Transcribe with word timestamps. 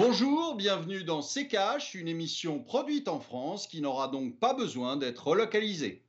Bonjour, 0.00 0.54
bienvenue 0.54 1.02
dans 1.02 1.22
CKH, 1.22 1.94
une 1.94 2.06
émission 2.06 2.60
produite 2.60 3.08
en 3.08 3.18
France 3.18 3.66
qui 3.66 3.80
n'aura 3.80 4.06
donc 4.06 4.38
pas 4.38 4.54
besoin 4.54 4.96
d'être 4.96 5.26
relocalisée. 5.26 6.04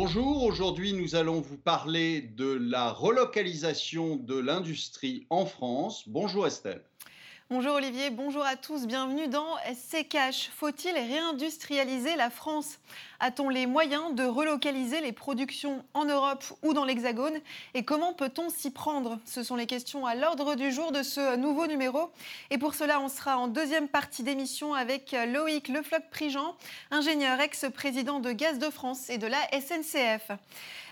Bonjour, 0.00 0.44
aujourd'hui 0.44 0.92
nous 0.92 1.16
allons 1.16 1.40
vous 1.40 1.56
parler 1.56 2.20
de 2.20 2.52
la 2.52 2.92
relocalisation 2.92 4.14
de 4.14 4.38
l'industrie 4.38 5.26
en 5.28 5.44
France. 5.44 6.04
Bonjour 6.08 6.46
Estelle. 6.46 6.84
Bonjour 7.50 7.74
Olivier, 7.74 8.10
bonjour 8.10 8.44
à 8.44 8.54
tous, 8.54 8.86
bienvenue 8.86 9.26
dans 9.26 9.56
SCCash. 9.74 10.50
Faut-il 10.54 10.92
réindustrialiser 10.92 12.14
la 12.14 12.30
France? 12.30 12.78
A-t-on 13.20 13.48
les 13.48 13.66
moyens 13.66 14.14
de 14.14 14.22
relocaliser 14.22 15.00
les 15.00 15.10
productions 15.10 15.84
en 15.92 16.04
Europe 16.04 16.44
ou 16.62 16.72
dans 16.72 16.84
l'Hexagone 16.84 17.36
Et 17.74 17.84
comment 17.84 18.12
peut-on 18.12 18.48
s'y 18.48 18.70
prendre? 18.70 19.18
Ce 19.24 19.42
sont 19.42 19.56
les 19.56 19.66
questions 19.66 20.06
à 20.06 20.14
l'ordre 20.14 20.54
du 20.54 20.70
jour 20.70 20.92
de 20.92 21.02
ce 21.02 21.34
nouveau 21.34 21.66
numéro. 21.66 22.12
Et 22.50 22.58
pour 22.58 22.76
cela, 22.76 23.00
on 23.00 23.08
sera 23.08 23.36
en 23.36 23.48
deuxième 23.48 23.88
partie 23.88 24.22
d'émission 24.22 24.72
avec 24.72 25.16
Loïc 25.26 25.66
Lefloc-Prigent, 25.66 26.54
ingénieur 26.92 27.40
ex-président 27.40 28.20
de 28.20 28.30
Gaz 28.30 28.60
de 28.60 28.70
France 28.70 29.10
et 29.10 29.18
de 29.18 29.26
la 29.26 29.40
SNCF. 29.50 30.30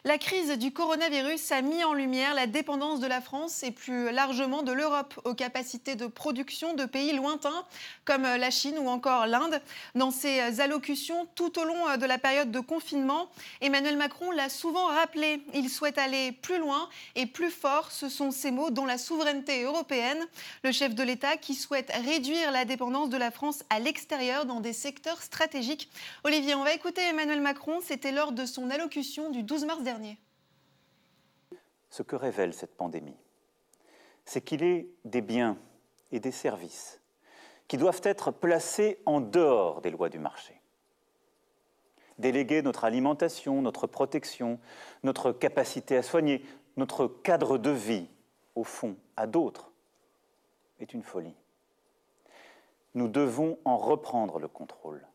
La 0.06 0.18
crise 0.18 0.56
du 0.56 0.72
coronavirus 0.72 1.50
a 1.50 1.62
mis 1.62 1.82
en 1.82 1.92
lumière 1.92 2.32
la 2.34 2.46
dépendance 2.46 3.00
de 3.00 3.08
la 3.08 3.20
France 3.20 3.64
et 3.64 3.72
plus 3.72 4.12
largement 4.12 4.62
de 4.62 4.70
l'Europe 4.70 5.20
aux 5.24 5.34
capacités 5.34 5.96
de 5.96 6.06
production 6.06 6.74
de 6.74 6.84
pays 6.84 7.12
lointains 7.12 7.64
comme 8.04 8.22
la 8.22 8.50
Chine 8.52 8.78
ou 8.78 8.88
encore 8.88 9.26
l'Inde. 9.26 9.60
Dans 9.96 10.12
ses 10.12 10.60
allocutions 10.60 11.26
tout 11.34 11.58
au 11.58 11.64
long 11.64 11.96
de 11.96 12.06
la 12.06 12.15
période 12.18 12.50
de 12.50 12.60
confinement, 12.60 13.28
Emmanuel 13.60 13.96
Macron 13.96 14.30
l'a 14.30 14.48
souvent 14.48 14.86
rappelé. 14.86 15.42
Il 15.54 15.68
souhaite 15.68 15.98
aller 15.98 16.32
plus 16.32 16.58
loin 16.58 16.88
et 17.14 17.26
plus 17.26 17.50
fort. 17.50 17.90
Ce 17.90 18.08
sont 18.08 18.30
ces 18.30 18.50
mots 18.50 18.70
dont 18.70 18.84
la 18.84 18.98
souveraineté 18.98 19.62
européenne. 19.62 20.24
Le 20.64 20.72
chef 20.72 20.94
de 20.94 21.02
l'État 21.02 21.36
qui 21.36 21.54
souhaite 21.54 21.90
réduire 22.04 22.50
la 22.52 22.64
dépendance 22.64 23.08
de 23.08 23.16
la 23.16 23.30
France 23.30 23.62
à 23.70 23.78
l'extérieur 23.78 24.46
dans 24.46 24.60
des 24.60 24.72
secteurs 24.72 25.22
stratégiques. 25.22 25.90
Olivier, 26.24 26.54
on 26.54 26.64
va 26.64 26.74
écouter 26.74 27.02
Emmanuel 27.02 27.40
Macron. 27.40 27.80
C'était 27.82 28.12
lors 28.12 28.32
de 28.32 28.46
son 28.46 28.70
allocution 28.70 29.30
du 29.30 29.42
12 29.42 29.64
mars 29.64 29.82
dernier. 29.82 30.18
Ce 31.90 32.02
que 32.02 32.16
révèle 32.16 32.52
cette 32.52 32.76
pandémie, 32.76 33.16
c'est 34.24 34.42
qu'il 34.42 34.62
est 34.62 34.88
des 35.04 35.22
biens 35.22 35.56
et 36.12 36.20
des 36.20 36.32
services 36.32 37.00
qui 37.68 37.76
doivent 37.76 38.02
être 38.04 38.30
placés 38.30 39.00
en 39.06 39.20
dehors 39.20 39.80
des 39.80 39.90
lois 39.90 40.08
du 40.08 40.18
marché. 40.18 40.55
Déléguer 42.18 42.62
notre 42.62 42.84
alimentation, 42.84 43.60
notre 43.62 43.86
protection, 43.86 44.58
notre 45.02 45.32
capacité 45.32 45.96
à 45.96 46.02
soigner, 46.02 46.44
notre 46.76 47.06
cadre 47.06 47.58
de 47.58 47.70
vie, 47.70 48.08
au 48.54 48.64
fond, 48.64 48.96
à 49.16 49.26
d'autres, 49.26 49.72
est 50.80 50.94
une 50.94 51.02
folie. 51.02 51.34
Nous 52.94 53.08
devons 53.08 53.58
en 53.64 53.76
reprendre 53.76 54.38
le 54.38 54.48
contrôle, 54.48 55.06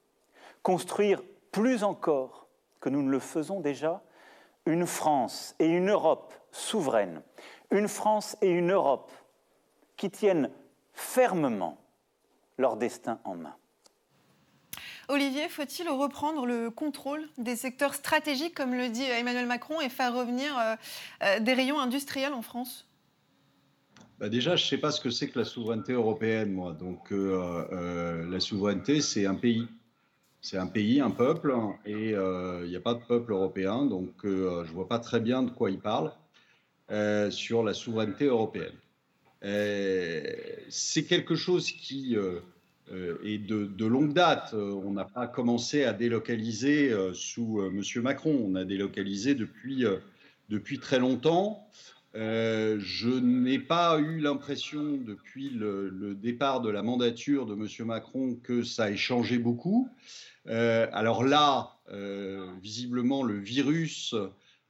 construire 0.62 1.24
plus 1.52 1.84
encore 1.84 2.48
que 2.80 2.90
nous 2.90 3.02
ne 3.02 3.10
le 3.10 3.20
faisons 3.20 3.60
déjà 3.60 4.02
une 4.66 4.86
France 4.86 5.56
et 5.60 5.66
une 5.66 5.90
Europe 5.90 6.34
souveraines, 6.52 7.22
une 7.72 7.88
France 7.88 8.38
et 8.42 8.50
une 8.50 8.72
Europe 8.72 9.12
qui 9.98 10.12
tiennent 10.12 10.52
fermement 10.94 11.78
leur 12.58 12.78
destin 12.78 13.20
en 13.24 13.36
main. 13.36 13.56
Olivier, 15.12 15.50
faut-il 15.50 15.90
reprendre 15.90 16.46
le 16.46 16.70
contrôle 16.70 17.28
des 17.38 17.58
secteurs 17.58 17.96
stratégiques, 17.96 18.56
comme 18.56 18.74
le 18.74 18.88
dit 18.88 19.04
Emmanuel 19.04 19.46
Macron, 19.46 19.82
et 19.82 19.90
faire 19.90 20.16
revenir 20.16 20.58
euh, 20.58 20.76
euh, 21.24 21.40
des 21.42 21.54
rayons 21.54 21.82
industriels 21.82 22.32
en 22.32 22.42
France? 22.42 22.88
Bah 24.20 24.30
déjà, 24.30 24.56
je 24.56 24.64
ne 24.64 24.70
sais 24.70 24.78
pas 24.78 24.92
ce 24.92 25.02
que 25.02 25.10
c'est 25.10 25.28
que 25.28 25.38
la 25.38 25.44
souveraineté 25.44 25.92
européenne, 25.92 26.54
moi. 26.54 26.72
Donc, 26.72 27.12
euh, 27.12 28.26
la 28.30 28.40
souveraineté, 28.40 29.02
c'est 29.02 29.26
un 29.26 29.36
pays. 29.36 29.68
C'est 30.40 30.58
un 30.58 30.68
pays, 30.68 31.02
un 31.02 31.12
peuple, 31.12 31.54
et 31.86 32.12
il 32.12 32.70
n'y 32.70 32.76
a 32.76 32.82
pas 32.82 32.94
de 32.94 33.04
peuple 33.04 33.34
européen, 33.34 33.86
donc 33.86 34.10
je 34.24 34.30
ne 34.30 34.74
vois 34.74 34.88
pas 34.88 34.98
très 34.98 35.20
bien 35.20 35.44
de 35.44 35.52
quoi 35.52 35.70
il 35.70 35.78
parle 35.78 36.12
sur 37.30 37.64
la 37.64 37.76
souveraineté 37.76 38.26
européenne. 38.26 38.74
c'est 39.42 41.04
quelque 41.04 41.36
chose 41.36 41.72
qui 41.72 42.18
est 42.90 43.38
de, 43.38 43.86
longue 43.86 44.14
date. 44.14 44.54
On 44.54 44.92
n'a 44.92 45.06
pas 45.06 45.28
commencé 45.28 45.84
à 45.84 45.94
délocaliser 45.94 46.94
sous 47.14 47.62
M. 47.62 47.82
Macron, 48.04 48.48
on 48.50 48.56
a 48.56 48.66
délocalisé 48.66 49.36
depuis, 49.36 49.86
depuis 50.50 50.80
très 50.80 51.00
longtemps. 51.00 51.68
je 52.14 53.20
n'ai 53.20 53.60
pas 53.60 54.00
eu 54.00 54.20
l'impression 54.20 54.98
depuis 54.98 55.50
le, 55.50 56.16
départ 56.16 56.62
de 56.62 56.70
la 56.70 56.84
mandature 56.84 57.46
de 57.46 57.54
M. 57.54 57.68
Macron 57.88 58.36
que 58.36 58.64
ça 58.64 58.92
ait 58.92 58.98
changé 58.98 59.38
beaucoup. 59.38 59.90
Euh, 60.48 60.88
alors 60.92 61.24
là, 61.24 61.78
euh, 61.92 62.52
visiblement, 62.62 63.24
le 63.24 63.38
virus 63.38 64.16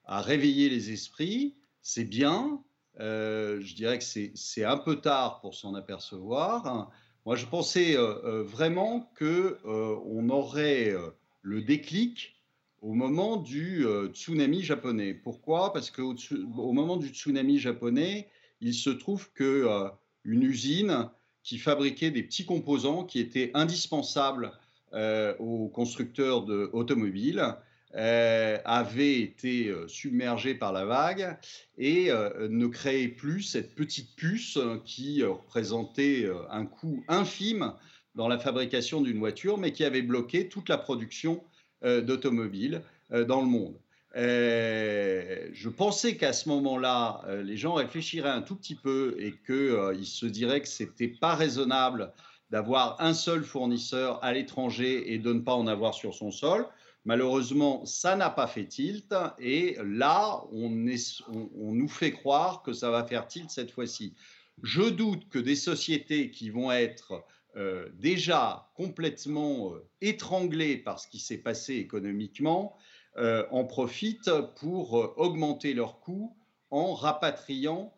a 0.05 0.21
réveillé 0.21 0.69
les 0.69 0.91
esprits. 0.91 1.55
C'est 1.81 2.03
bien. 2.03 2.61
Euh, 2.99 3.61
je 3.61 3.73
dirais 3.75 3.97
que 3.97 4.03
c'est 4.03 4.63
un 4.63 4.77
peu 4.77 4.97
tard 4.97 5.39
pour 5.41 5.55
s'en 5.55 5.73
apercevoir. 5.75 6.91
Moi, 7.25 7.35
je 7.35 7.45
pensais 7.45 7.95
vraiment 7.95 9.11
qu'on 9.17 10.29
aurait 10.29 10.95
le 11.41 11.61
déclic 11.61 12.41
au 12.81 12.93
moment 12.93 13.37
du 13.37 13.85
tsunami 14.11 14.63
japonais. 14.63 15.13
Pourquoi? 15.13 15.71
Parce 15.71 15.91
qu'au 15.91 16.15
au 16.57 16.71
moment 16.71 16.97
du 16.97 17.09
tsunami 17.09 17.59
japonais, 17.59 18.27
il 18.59 18.73
se 18.73 18.89
trouve 18.89 19.31
qu'une 19.33 20.43
usine 20.43 21.09
qui 21.43 21.57
fabriquait 21.57 22.11
des 22.11 22.23
petits 22.23 22.45
composants 22.45 23.03
qui 23.03 23.19
étaient 23.19 23.51
indispensables 23.53 24.51
euh, 24.93 25.35
aux 25.39 25.69
constructeurs 25.69 26.45
automobiles 26.73 27.55
euh, 27.95 28.57
avait 28.63 29.19
été 29.19 29.67
euh, 29.67 29.87
submergé 29.87 30.55
par 30.55 30.71
la 30.71 30.85
vague 30.85 31.37
et 31.77 32.09
ne 32.11 32.67
créait 32.67 33.07
plus 33.07 33.41
cette 33.41 33.75
petite 33.75 34.15
puce 34.15 34.59
qui 34.85 35.23
représentait 35.23 36.29
un 36.49 36.65
coût 36.65 37.03
infime 37.07 37.73
dans 38.13 38.27
la 38.27 38.37
fabrication 38.37 39.01
d'une 39.01 39.17
voiture, 39.17 39.57
mais 39.57 39.71
qui 39.73 39.83
avait 39.83 40.03
bloqué 40.03 40.47
toute 40.47 40.69
la 40.69 40.77
production 40.77 41.43
d'automobiles 41.83 42.83
dans 43.09 43.41
le 43.41 43.47
monde. 43.47 43.79
je 44.13 45.69
pensais 45.69 46.17
qu'à 46.17 46.33
ce 46.33 46.49
moment-là, 46.49 47.23
les 47.43 47.57
gens 47.57 47.73
réfléchiraient 47.73 48.29
un 48.29 48.43
tout 48.43 48.55
petit 48.55 48.75
peu 48.75 49.15
et 49.17 49.33
qu'ils 49.47 50.05
se 50.05 50.27
diraient 50.27 50.61
que 50.61 50.67
c'était 50.67 51.07
pas 51.07 51.33
raisonnable 51.33 52.11
d'avoir 52.51 52.97
un 52.99 53.13
seul 53.13 53.43
fournisseur 53.43 54.23
à 54.23 54.33
l'étranger 54.33 55.13
et 55.13 55.17
de 55.17 55.33
ne 55.33 55.39
pas 55.39 55.53
en 55.53 55.67
avoir 55.67 55.93
sur 55.93 56.13
son 56.13 56.31
sol. 56.31 56.67
Malheureusement, 57.03 57.83
ça 57.85 58.15
n'a 58.15 58.29
pas 58.29 58.45
fait 58.45 58.67
tilt 58.67 59.13
et 59.39 59.75
là, 59.83 60.43
on, 60.51 60.69
nous 60.69 61.87
fait 61.87 62.11
croire 62.11 62.61
que 62.61 62.73
ça 62.73 62.91
va 62.91 63.03
faire 63.03 63.27
tilt 63.27 63.49
cette 63.49 63.71
fois-ci. 63.71 64.13
Je 64.61 64.83
doute 64.83 65.27
que 65.29 65.39
des 65.39 65.55
sociétés 65.55 66.29
qui 66.29 66.51
vont 66.51 66.71
être 66.71 67.25
euh, 67.55 67.89
déjà 67.95 68.69
complètement 68.75 69.73
euh, 69.73 69.83
étranglées 69.99 70.77
par 70.77 70.99
ce 70.99 71.07
qui 71.07 71.19
s'est 71.19 71.39
passé 71.39 71.75
économiquement 71.75 72.77
euh, 73.17 73.45
en 73.49 73.65
profitent 73.65 74.31
pour 74.57 74.93
augmenter 75.17 75.73
leurs 75.73 75.99
coûts 75.99 76.37
en 76.69 76.93
rapatriant 76.93 77.93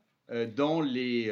dans 0.55 0.81
les, 0.81 1.31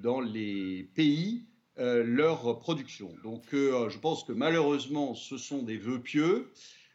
dans 0.00 0.20
les 0.20 0.84
pays 0.94 1.46
leur 1.76 2.60
production. 2.60 3.12
Donc 3.24 3.46
je 3.50 3.98
pense 3.98 4.22
que 4.22 4.32
malheureusement, 4.32 5.14
ce 5.14 5.38
sont 5.38 5.62
des 5.62 5.78
vœux 5.78 6.00
pieux, 6.00 6.52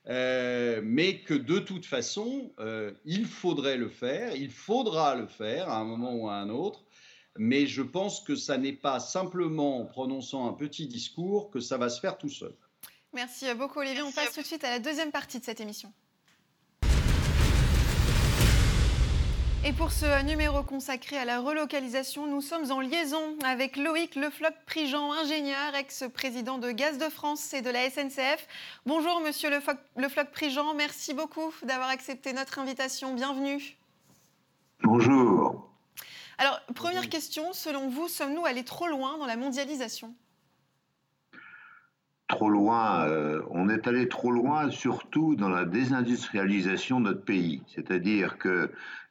euh, 0.09 0.81
mais 0.83 1.19
que 1.21 1.33
de 1.33 1.59
toute 1.59 1.85
façon, 1.85 2.53
il 3.05 3.25
faudrait 3.25 3.77
le 3.77 3.89
faire, 3.89 4.35
il 4.35 4.51
faudra 4.51 5.15
le 5.15 5.27
faire 5.27 5.69
à 5.69 5.77
un 5.77 5.83
moment 5.83 6.13
ou 6.13 6.29
à 6.29 6.35
un 6.35 6.49
autre. 6.49 6.83
Mais 7.39 7.67
je 7.67 7.83
pense 7.83 8.21
que 8.21 8.35
ça 8.35 8.57
n'est 8.57 8.73
pas 8.73 8.99
simplement 8.99 9.79
en 9.81 9.85
prononçant 9.85 10.49
un 10.49 10.53
petit 10.53 10.87
discours 10.87 11.51
que 11.51 11.59
ça 11.59 11.77
va 11.77 11.89
se 11.89 11.99
faire 11.99 12.17
tout 12.17 12.29
seul. 12.29 12.55
Merci 13.13 13.45
beaucoup 13.53 13.79
Olivier. 13.79 14.01
On 14.01 14.11
passe 14.11 14.33
tout 14.33 14.41
de 14.41 14.45
suite 14.45 14.63
à 14.63 14.69
la 14.69 14.79
deuxième 14.79 15.11
partie 15.11 15.39
de 15.39 15.45
cette 15.45 15.59
émission. 15.59 15.93
Et 19.67 19.73
pour 19.73 19.91
ce 19.91 20.23
numéro 20.23 20.63
consacré 20.63 21.17
à 21.17 21.25
la 21.25 21.41
relocalisation, 21.41 22.25
nous 22.25 22.39
sommes 22.39 22.71
en 22.71 22.79
liaison 22.79 23.35
avec 23.43 23.75
Loïc 23.75 24.15
Lefloc-Prigent, 24.15 25.11
ingénieur, 25.11 25.75
ex-président 25.77 26.57
de 26.57 26.71
Gaz 26.71 26.97
de 26.97 27.09
France 27.09 27.53
et 27.53 27.61
de 27.61 27.69
la 27.69 27.89
SNCF. 27.89 28.47
Bonjour 28.85 29.19
Monsieur 29.19 29.49
Lefloc-Prigent, 29.49 30.73
merci 30.73 31.13
beaucoup 31.13 31.53
d'avoir 31.63 31.89
accepté 31.89 32.31
notre 32.31 32.59
invitation. 32.59 33.13
Bienvenue. 33.13 33.75
Bonjour. 34.83 35.69
Alors, 36.37 36.61
première 36.73 37.09
question, 37.09 37.51
selon 37.51 37.89
vous, 37.89 38.07
sommes-nous 38.07 38.45
allés 38.45 38.63
trop 38.63 38.87
loin 38.87 39.17
dans 39.17 39.25
la 39.25 39.35
mondialisation? 39.35 40.15
Trop 42.29 42.49
loin, 42.49 43.05
euh, 43.09 43.41
on 43.49 43.67
est 43.67 43.85
allé 43.85 44.07
trop 44.07 44.31
loin, 44.31 44.71
surtout 44.71 45.35
dans 45.35 45.49
la 45.49 45.65
désindustrialisation 45.65 47.01
de 47.01 47.09
notre 47.09 47.25
pays. 47.25 47.63
C'est-à-dire 47.67 48.37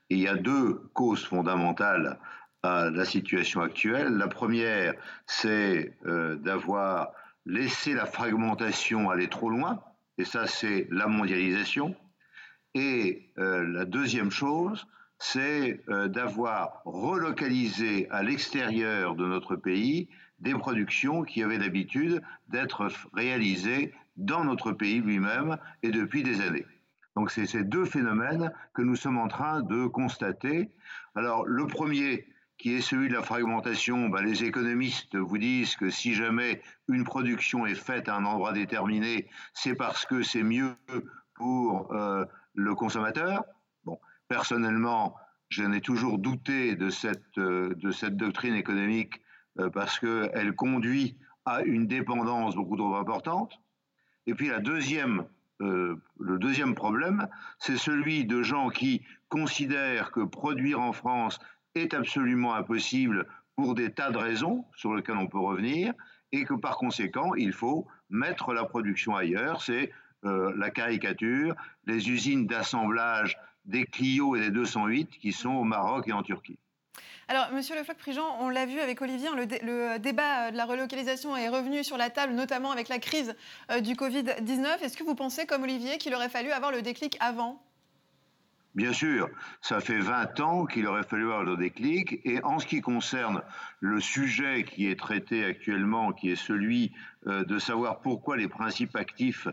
qu'il 0.08 0.20
y 0.20 0.28
a 0.28 0.36
deux 0.36 0.74
causes 0.92 1.24
fondamentales 1.24 2.18
à 2.62 2.90
la 2.90 3.04
situation 3.04 3.60
actuelle. 3.60 4.16
La 4.16 4.28
première, 4.28 4.94
c'est 5.26 5.96
euh, 6.06 6.36
d'avoir 6.36 7.12
laissé 7.44 7.94
la 7.94 8.06
fragmentation 8.06 9.10
aller 9.10 9.28
trop 9.28 9.50
loin, 9.50 9.80
et 10.18 10.24
ça, 10.24 10.46
c'est 10.46 10.88
la 10.90 11.06
mondialisation. 11.06 11.94
Et 12.74 13.30
euh, 13.38 13.66
la 13.66 13.84
deuxième 13.84 14.30
chose, 14.30 14.86
c'est 15.18 15.80
euh, 15.88 16.08
d'avoir 16.08 16.82
relocalisé 16.84 18.08
à 18.10 18.22
l'extérieur 18.22 19.14
de 19.14 19.26
notre 19.26 19.56
pays 19.56 20.08
des 20.40 20.52
productions 20.52 21.22
qui 21.22 21.42
avaient 21.42 21.58
l'habitude 21.58 22.22
d'être 22.48 22.88
réalisées 23.14 23.94
dans 24.16 24.44
notre 24.44 24.72
pays 24.72 25.00
lui-même 25.00 25.56
et 25.82 25.90
depuis 25.90 26.22
des 26.22 26.40
années. 26.42 26.66
Donc 27.16 27.30
c'est 27.30 27.46
ces 27.46 27.64
deux 27.64 27.86
phénomènes 27.86 28.52
que 28.74 28.82
nous 28.82 28.94
sommes 28.94 29.18
en 29.18 29.28
train 29.28 29.62
de 29.62 29.86
constater. 29.86 30.70
Alors 31.14 31.46
le 31.46 31.66
premier, 31.66 32.26
qui 32.58 32.74
est 32.74 32.80
celui 32.80 33.08
de 33.08 33.14
la 33.14 33.22
fragmentation, 33.22 34.08
ben, 34.08 34.22
les 34.22 34.44
économistes 34.44 35.16
vous 35.16 35.38
disent 35.38 35.76
que 35.76 35.90
si 35.90 36.14
jamais 36.14 36.62
une 36.88 37.04
production 37.04 37.66
est 37.66 37.74
faite 37.74 38.08
à 38.08 38.16
un 38.16 38.24
endroit 38.24 38.52
déterminé, 38.52 39.28
c'est 39.54 39.74
parce 39.74 40.04
que 40.06 40.22
c'est 40.22 40.42
mieux 40.42 40.74
pour 41.34 41.92
euh, 41.92 42.24
le 42.54 42.74
consommateur. 42.74 43.44
Bon, 43.84 43.98
personnellement, 44.28 45.16
j'en 45.48 45.72
ai 45.72 45.80
toujours 45.80 46.18
douté 46.18 46.76
de 46.76 46.90
cette, 46.90 47.38
euh, 47.38 47.74
de 47.76 47.90
cette 47.90 48.16
doctrine 48.16 48.54
économique 48.54 49.22
euh, 49.58 49.70
parce 49.70 49.98
qu'elle 49.98 50.54
conduit 50.54 51.16
à 51.44 51.62
une 51.62 51.86
dépendance 51.86 52.56
beaucoup 52.56 52.76
trop 52.76 52.96
importante. 52.96 53.60
Et 54.26 54.34
puis 54.34 54.48
la 54.48 54.60
deuxième, 54.60 55.26
euh, 55.62 55.96
le 56.20 56.38
deuxième 56.38 56.74
problème, 56.74 57.28
c'est 57.58 57.78
celui 57.78 58.24
de 58.24 58.42
gens 58.42 58.68
qui 58.68 59.02
considèrent 59.28 60.10
que 60.10 60.20
produire 60.20 60.80
en 60.80 60.92
France 60.92 61.38
est 61.74 61.94
absolument 61.94 62.54
impossible 62.54 63.26
pour 63.54 63.74
des 63.74 63.92
tas 63.92 64.10
de 64.10 64.18
raisons 64.18 64.64
sur 64.76 64.94
lesquelles 64.94 65.16
on 65.16 65.28
peut 65.28 65.38
revenir, 65.38 65.94
et 66.32 66.44
que 66.44 66.54
par 66.54 66.76
conséquent, 66.76 67.34
il 67.34 67.52
faut 67.52 67.86
mettre 68.10 68.52
la 68.52 68.64
production 68.64 69.16
ailleurs. 69.16 69.62
C'est 69.62 69.92
euh, 70.24 70.52
la 70.56 70.70
caricature, 70.70 71.54
les 71.86 72.10
usines 72.10 72.46
d'assemblage 72.46 73.38
des 73.64 73.84
Clio 73.84 74.36
et 74.36 74.40
des 74.40 74.50
208 74.50 75.18
qui 75.18 75.32
sont 75.32 75.50
au 75.50 75.64
Maroc 75.64 76.08
et 76.08 76.12
en 76.12 76.22
Turquie. 76.22 76.58
Alors, 77.28 77.50
Monsieur 77.52 77.74
Le 77.74 77.82
Floch-Prigent, 77.82 78.36
on 78.40 78.48
l'a 78.48 78.66
vu 78.66 78.78
avec 78.80 79.02
Olivier, 79.02 79.28
hein, 79.28 79.34
le, 79.36 79.98
débat 79.98 80.50
de 80.50 80.56
la 80.56 80.64
relocalisation 80.64 81.36
est 81.36 81.48
revenu 81.48 81.82
sur 81.82 81.96
la 81.96 82.10
table, 82.10 82.34
notamment 82.34 82.70
avec 82.70 82.88
la 82.88 82.98
crise 82.98 83.34
euh, 83.70 83.80
du 83.80 83.94
Covid-19. 83.94 84.80
Est-ce 84.82 84.96
que 84.96 85.04
vous 85.04 85.14
pensez, 85.14 85.46
comme 85.46 85.64
Olivier, 85.64 85.98
qu'il 85.98 86.14
aurait 86.14 86.28
fallu 86.28 86.52
avoir 86.52 86.70
le 86.70 86.82
déclic 86.82 87.16
avant? 87.20 87.60
Bien 88.74 88.92
sûr, 88.92 89.30
ça 89.62 89.80
fait 89.80 89.98
20 89.98 90.40
ans 90.40 90.66
qu'il 90.66 90.86
aurait 90.86 91.02
fallu 91.02 91.24
avoir 91.24 91.44
le 91.44 91.56
déclic. 91.56 92.20
Et 92.24 92.44
en 92.44 92.58
ce 92.58 92.66
qui 92.66 92.82
concerne 92.82 93.42
le 93.80 94.00
sujet 94.00 94.64
qui 94.64 94.88
est 94.90 94.98
traité 94.98 95.44
actuellement, 95.44 96.12
qui 96.12 96.30
est 96.30 96.36
celui 96.36 96.92
euh, 97.26 97.44
de 97.44 97.58
savoir 97.58 98.00
pourquoi 98.00 98.36
les 98.36 98.48
principes 98.48 98.94
actifs 98.94 99.48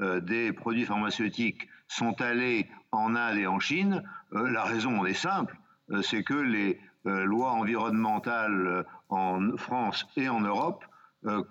euh, 0.00 0.20
des 0.20 0.52
produits 0.52 0.84
pharmaceutiques 0.84 1.68
sont 1.88 2.20
allés 2.20 2.68
en 2.92 3.16
Inde 3.16 3.38
et 3.38 3.46
en 3.46 3.58
Chine, 3.58 4.04
euh, 4.32 4.48
la 4.48 4.62
raison 4.62 5.04
est 5.04 5.14
simple, 5.14 5.56
euh, 5.90 6.02
c'est 6.02 6.22
que 6.22 6.34
les 6.34 6.78
lois 7.04 7.52
environnementales 7.52 8.84
en 9.08 9.56
France 9.56 10.06
et 10.16 10.28
en 10.28 10.40
Europe 10.40 10.84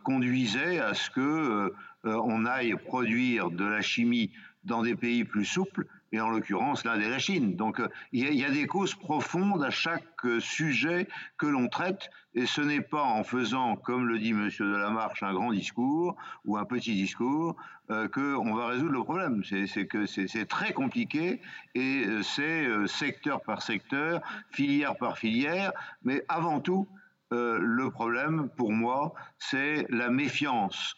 conduisaient 0.03 0.79
à 0.79 0.93
ce 0.93 1.09
que 1.09 1.73
on 2.03 2.45
aille 2.45 2.75
produire 2.75 3.51
de 3.51 3.65
la 3.65 3.81
chimie 3.81 4.31
dans 4.63 4.83
des 4.83 4.95
pays 4.95 5.23
plus 5.23 5.45
souples 5.45 5.87
et 6.11 6.21
en 6.21 6.29
l'occurrence 6.29 6.85
l'Inde 6.85 7.01
et 7.01 7.09
la 7.09 7.19
Chine. 7.19 7.55
Donc 7.55 7.79
euh, 7.79 7.87
il 8.11 8.33
y, 8.33 8.45
a 8.45 8.49
des 8.49 8.67
causes 8.67 8.95
profondes 8.95 9.63
à 9.63 9.69
chaque 9.69 10.03
euh, 10.25 10.39
sujet 10.39 11.07
que 11.37 11.45
l'on 11.45 11.67
traite, 11.67 12.09
et 12.33 12.45
ce 12.45 12.61
n'est 12.61 12.81
pas 12.81 13.03
en 13.03 13.23
faisant, 13.23 13.75
comme 13.75 14.07
le 14.07 14.19
dit 14.19 14.31
M. 14.31 14.49
Delamarche, 14.59 15.23
un 15.23 15.33
grand 15.33 15.51
discours 15.51 16.15
ou 16.45 16.57
un 16.57 16.65
petit 16.65 16.93
discours 16.93 17.55
euh, 17.89 18.07
qu'on 18.07 18.53
va 18.53 18.67
résoudre 18.67 18.93
le 18.93 19.03
problème. 19.03 19.43
C'est 19.43 20.47
très 20.47 20.73
compliqué 20.73 21.41
et 21.75 22.05
c'est 22.23 22.67
secteur 22.87 23.41
par 23.41 23.61
secteur, 23.61 24.21
filière 24.51 24.95
par 24.97 25.17
filière, 25.17 25.71
mais 26.03 26.23
avant 26.27 26.59
tout, 26.59 26.87
le 27.31 27.89
problème 27.89 28.49
pour 28.55 28.71
moi, 28.71 29.13
c'est 29.37 29.85
la 29.89 30.09
méfiance 30.09 30.95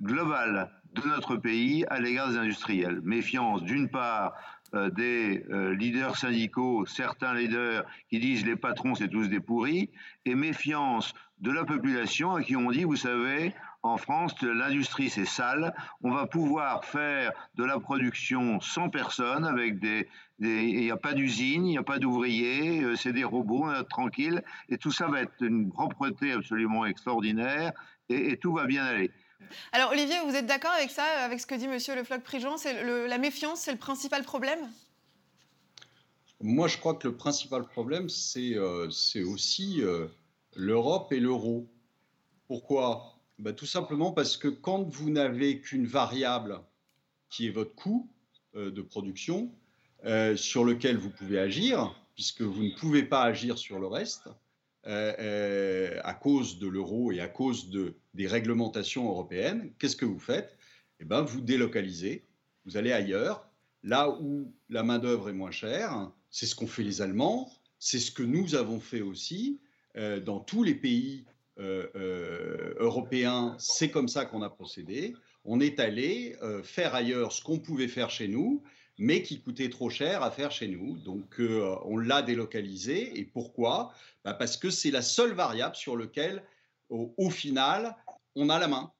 globale 0.00 0.70
de 0.94 1.08
notre 1.08 1.36
pays 1.36 1.84
à 1.88 2.00
l'égard 2.00 2.30
des 2.30 2.38
industriels. 2.38 3.00
Méfiance 3.02 3.62
d'une 3.62 3.88
part 3.88 4.34
euh, 4.74 4.90
des 4.90 5.44
euh, 5.50 5.74
leaders 5.74 6.16
syndicaux, 6.16 6.86
certains 6.86 7.34
leaders 7.34 7.84
qui 8.08 8.18
disent 8.18 8.46
les 8.46 8.56
patrons 8.56 8.94
c'est 8.94 9.08
tous 9.08 9.28
des 9.28 9.40
pourris, 9.40 9.90
et 10.24 10.34
méfiance 10.34 11.12
de 11.40 11.50
la 11.50 11.64
population 11.64 12.34
à 12.34 12.42
qui 12.42 12.56
on 12.56 12.70
dit, 12.70 12.84
vous 12.84 12.96
savez, 12.96 13.52
en 13.82 13.98
France, 13.98 14.34
l'industrie 14.42 15.10
c'est 15.10 15.26
sale, 15.26 15.74
on 16.02 16.10
va 16.10 16.26
pouvoir 16.26 16.84
faire 16.84 17.32
de 17.56 17.64
la 17.64 17.80
production 17.80 18.60
sans 18.60 18.88
personne, 18.88 19.44
avec 19.44 19.78
des... 19.78 20.08
Il 20.38 20.80
n'y 20.80 20.90
a 20.90 20.96
pas 20.96 21.12
d'usine, 21.12 21.66
il 21.66 21.70
n'y 21.72 21.78
a 21.78 21.82
pas 21.82 21.98
d'ouvriers, 21.98 22.82
euh, 22.82 22.96
c'est 22.96 23.12
des 23.12 23.24
robots, 23.24 23.64
on 23.64 23.74
est 23.74 23.84
tranquille, 23.84 24.42
et 24.68 24.78
tout 24.78 24.90
ça 24.90 25.06
va 25.06 25.20
être 25.20 25.34
une 25.40 25.70
propreté 25.70 26.32
absolument 26.32 26.86
extraordinaire, 26.86 27.72
et 28.08 28.36
tout 28.38 28.52
va 28.52 28.66
bien 28.66 28.84
aller. 28.84 29.10
Alors 29.72 29.90
Olivier, 29.90 30.16
vous 30.26 30.34
êtes 30.34 30.46
d'accord 30.46 30.72
avec 30.72 30.90
ça, 30.90 31.04
avec 31.24 31.40
ce 31.40 31.46
que 31.46 31.54
dit 31.54 31.68
Monsieur 31.68 31.94
Le 31.94 32.04
Floch-Prigent 32.04 32.56
la 33.08 33.18
méfiance, 33.18 33.60
c'est 33.60 33.72
le 33.72 33.78
principal 33.78 34.22
problème? 34.22 34.70
Moi, 36.40 36.66
je 36.66 36.76
crois 36.76 36.94
que 36.94 37.06
le 37.06 37.16
principal 37.16 37.64
problème, 37.64 38.08
c'est 38.08 38.56
euh, 38.56 38.88
aussi 39.26 39.80
euh, 39.80 40.08
l'Europe 40.56 41.12
et 41.12 41.20
l'euro. 41.20 41.68
Pourquoi? 42.48 43.20
Bah, 43.38 43.52
Tout 43.52 43.66
simplement 43.66 44.10
parce 44.10 44.36
que 44.36 44.48
quand 44.48 44.82
vous 44.82 45.10
n'avez 45.10 45.60
qu'une 45.60 45.86
variable 45.86 46.60
qui 47.30 47.46
est 47.46 47.50
votre 47.50 47.74
coût 47.74 48.10
euh, 48.56 48.70
de 48.70 48.82
production, 48.82 49.52
sur 50.34 50.64
lequel 50.64 50.96
vous 50.96 51.10
pouvez 51.10 51.38
agir, 51.38 51.94
puisque 52.16 52.42
vous 52.42 52.64
ne 52.64 52.74
pouvez 52.76 53.04
pas 53.04 53.22
agir 53.22 53.56
sur 53.56 53.78
le 53.78 53.86
reste, 53.86 54.28
euh, 54.86 55.14
euh, 55.20 56.00
à 56.02 56.12
cause 56.12 56.58
de 56.58 56.66
l'euro 56.66 57.12
et 57.12 57.20
à 57.20 57.28
cause 57.28 57.70
de, 57.70 57.94
des 58.14 58.26
réglementations 58.26 59.08
européennes, 59.08 59.72
qu'est-ce 59.78 59.94
que 59.94 60.04
vous 60.04 60.18
faites? 60.18 60.56
Eh 60.98 61.04
bien, 61.04 61.22
vous 61.22 61.40
délocalisez, 61.40 62.24
vous 62.64 62.76
allez 62.76 62.92
ailleurs, 62.92 63.48
là 63.84 64.10
où 64.10 64.52
la 64.68 64.82
main-d'œuvre 64.82 65.28
est 65.28 65.34
moins 65.34 65.52
chère. 65.52 66.10
C'est 66.30 66.46
ce 66.46 66.56
qu'ont 66.56 66.66
fait 66.66 66.82
les 66.82 67.00
Allemands, 67.00 67.52
c'est 67.78 68.00
ce 68.00 68.10
que 68.10 68.24
nous 68.24 68.56
avons 68.56 68.80
fait 68.80 69.02
aussi 69.02 69.60
euh, 69.96 70.18
dans 70.18 70.40
tous 70.40 70.62
les 70.64 70.74
pays 70.74 71.26
européens. 71.58 73.54
C'est 73.58 73.90
comme 73.90 74.08
ça 74.08 74.24
qu'on 74.24 74.42
a 74.42 74.50
procédé. 74.50 75.14
On 75.44 75.60
est 75.60 75.78
allé 75.78 76.34
faire 76.64 76.94
ailleurs 76.94 77.30
ce 77.30 77.40
qu'on 77.40 77.60
pouvait 77.60 77.88
faire 77.88 78.10
chez 78.10 78.26
nous 78.26 78.64
mais 78.98 79.22
qui 79.22 79.40
coûtait 79.40 79.70
trop 79.70 79.90
cher 79.90 80.22
à 80.22 80.30
faire 80.30 80.50
chez 80.50 80.68
nous. 80.68 80.96
Donc 80.98 81.40
euh, 81.40 81.76
on 81.84 81.98
l'a 81.98 82.22
délocalisé. 82.22 83.18
Et 83.18 83.24
pourquoi? 83.24 83.92
Bah, 84.24 84.34
Parce 84.34 84.56
que 84.56 84.70
c'est 84.70 84.90
la 84.90 85.02
seule 85.02 85.32
variable 85.32 85.76
sur 85.76 85.96
laquelle, 85.96 86.42
au, 86.88 87.30
final, 87.30 87.96
on 88.34 88.50
a 88.50 88.58
la 88.58 88.68
main. 88.68 88.92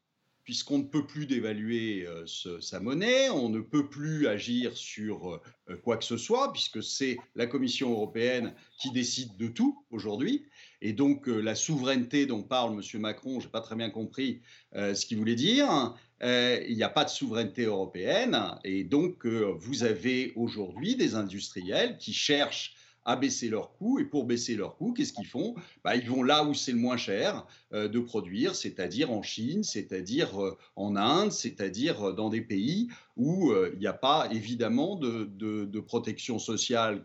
Puisqu'on 0.45 0.79
ne 0.79 0.85
peut 0.85 1.07
plus 1.07 1.27
dévaluer 1.27 2.05
euh, 2.05 2.27
sa 2.61 2.81
monnaie, 2.81 3.31
on 3.31 3.49
ne 3.49 3.61
peut 3.61 3.89
plus 3.89 4.27
agir 4.27 4.77
sur 4.77 5.35
euh, 5.35 5.77
quoi 5.85 5.97
que 5.97 6.05
ce 6.05 6.17
soit, 6.17 6.53
puisque 6.53 6.83
c'est 6.83 7.17
la 7.37 7.47
Commission 7.47 7.93
européenne 7.93 8.53
qui 8.77 8.91
décide 8.91 9.37
de 9.37 9.47
tout 9.47 9.85
aujourd'hui. 9.91 10.45
Et 10.81 10.93
donc 10.93 11.29
la 11.29 11.55
souveraineté 11.55 12.27
dont 12.27 12.43
parle 12.43 12.73
M. 12.73 13.01
Macron, 13.01 13.39
je 13.39 13.47
n'ai 13.47 13.53
pas 13.53 13.61
très 13.61 13.77
bien 13.77 13.89
compris 13.89 14.41
ce 14.75 15.07
qu'il 15.07 15.19
voulait 15.19 15.37
dire. 15.37 15.95
Euh, 16.23 16.63
il 16.69 16.77
n'y 16.77 16.85
a 16.85 16.89
pas 16.89 17.05
de 17.05 17.11
souveraineté 17.11 17.65
européenne 17.65 18.39
et 18.63 18.85
donc 18.85 19.27
euh, 19.27 19.53
vous 19.59 19.83
avez 19.83 20.33
aujourd'hui 20.37 20.95
des 20.95 21.17
industriels 21.17 21.97
qui 21.99 22.13
cherchent 22.13 22.77
à 23.05 23.17
baisser 23.17 23.49
leurs 23.49 23.73
coûts. 23.73 23.99
Et 23.99 24.05
pour 24.05 24.25
baisser 24.25 24.55
leurs 24.55 24.77
coûts, 24.77 24.93
qu'est-ce 24.93 25.13
qu'ils 25.13 25.27
font? 25.27 25.57
Bah, 25.83 25.97
Ils 25.97 26.09
vont 26.09 26.23
là 26.23 26.45
où 26.45 26.55
c'est 26.55 26.71
le 26.71 26.79
moins 26.79 26.97
cher 26.97 27.45
euh, 27.73 27.89
de 27.89 27.99
produire, 27.99 28.55
c'est-à-dire 28.55 29.11
en 29.11 29.23
Chine, 29.23 29.65
c'est-à-dire 29.65 30.31
en 30.77 30.95
Inde, 30.95 31.33
c'est-à-dire 31.33 32.15
dans 32.15 32.29
des 32.29 32.43
pays 32.43 32.89
où 33.17 33.53
il 33.73 33.81
n'y 33.81 33.89
a 33.89 33.93
pas 33.93 34.29
évidemment 34.31 34.95
de, 34.95 35.81
protection 35.81 36.39
sociale, 36.39 37.05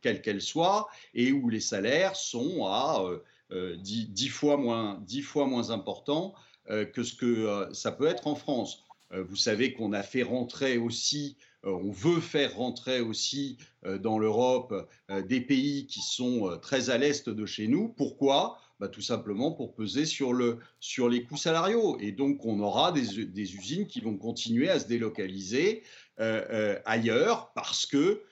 quelle 0.00 0.22
qu'elle 0.22 0.40
soit, 0.40 0.88
et 1.12 1.30
où 1.32 1.50
les 1.50 1.60
salaires 1.60 2.16
sont 2.16 2.64
à 2.64 3.04
10, 3.50 4.28
fois 4.28 4.56
moins, 4.56 4.98
10 5.06 5.20
fois 5.20 5.46
moins 5.46 5.70
importants 5.70 6.34
que 6.68 7.02
ce 7.02 7.14
que 7.14 7.26
euh, 7.26 7.72
ça 7.72 7.92
peut 7.92 8.06
être 8.06 8.26
en 8.26 8.34
France. 8.34 8.84
Euh, 9.12 9.22
vous 9.22 9.36
savez 9.36 9.72
qu'on 9.72 9.92
a 9.92 10.02
fait 10.02 10.22
rentrer 10.22 10.78
aussi 10.78 11.36
on 11.64 11.90
veut 11.90 12.20
faire 12.20 12.56
rentrer 12.56 13.00
aussi 13.00 13.58
dans 13.84 14.20
l'Europe 14.20 14.88
des 15.26 15.40
pays 15.40 15.86
qui 15.86 16.00
sont 16.00 16.56
très 16.62 16.88
à 16.88 16.98
l'est 16.98 17.28
de 17.28 17.46
chez 17.46 17.66
nous. 17.66 17.88
Pourquoi? 17.88 18.60
Bah, 18.78 18.86
Tout 18.86 19.02
simplement 19.02 19.50
pour 19.50 19.74
peser 19.74 20.06
sur, 20.06 20.32
le, 20.32 20.58
sur 20.78 21.08
les 21.08 21.24
coûts 21.24 21.36
salariaux. 21.36 21.98
Et 21.98 22.12
donc, 22.12 22.46
on 22.46 22.60
aura 22.60 22.92
des 22.92 23.56
usines 23.56 23.88
qui 23.88 24.00
vont 24.00 24.16
continuer 24.16 24.70
à 24.70 24.78
se 24.78 24.86
délocaliser 24.86 25.82
ailleurs 26.16 27.50
parce 27.54 27.86
que 27.86 28.22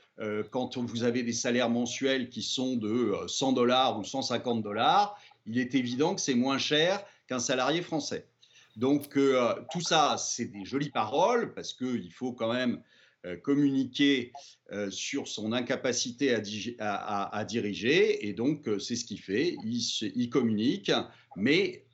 quand 0.53 0.79
vous 0.79 1.03
avez 1.03 1.25
des 1.25 1.33
salaires 1.33 1.69
mensuels 1.69 2.31
qui 2.31 2.43
sont 2.43 2.77
de 2.77 3.13
100 3.27 3.53
dollars 3.55 3.99
ou 3.99 4.05
150 4.05 4.63
dollars, 4.63 5.19
il 5.47 5.59
est 5.59 5.75
évident 5.75 6.15
que 6.15 6.21
c'est 6.21 6.37
moins 6.37 6.59
cher 6.59 7.05
qu'un 7.27 7.39
salarié 7.39 7.83
français. 7.83 8.29
Donc 8.77 9.17
euh, 9.17 9.55
tout 9.73 9.81
ça, 9.81 10.17
c'est 10.19 10.47
des 10.47 10.65
jolies 10.65 10.91
paroles 10.91 11.55
parce 11.55 11.73
qu'il 11.73 12.13
faut 12.13 12.33
quand 12.33 12.53
même 12.53 12.83
euh, 13.25 13.37
communiquer 13.37 14.33
euh, 14.71 14.91
sur 14.91 15.27
son 15.27 15.53
incapacité 15.53 16.35
à, 16.79 17.45
diriger. 17.45 18.29
Et 18.29 18.35
donc 18.35 18.69
c'est 18.79 18.97
ce 18.97 19.05
qu'il 19.05 19.21
fait. 19.21 19.57
Il, 19.65 20.31
communique, 20.31 20.93
mais 21.37 21.87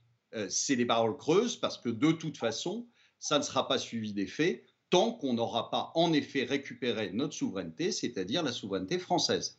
c'est 0.48 0.76
des 0.76 0.86
paroles 0.86 1.16
creuses 1.16 1.56
parce 1.56 1.78
que 1.78 1.88
de 1.88 2.10
toute 2.12 2.36
façon, 2.36 2.86
ça 3.18 3.38
ne 3.38 3.44
sera 3.44 3.68
pas 3.68 3.78
suivi 3.78 4.12
des 4.12 4.26
faits 4.26 4.64
tant 4.90 5.12
qu'on 5.12 5.34
n'aura 5.34 5.70
pas 5.70 5.90
en 5.94 6.12
effet 6.12 6.44
récupéré 6.44 7.12
notre 7.12 7.32
souveraineté, 7.32 7.92
c'est-à-dire 7.92 8.42
la 8.42 8.52
souveraineté 8.52 8.98
française. 8.98 9.56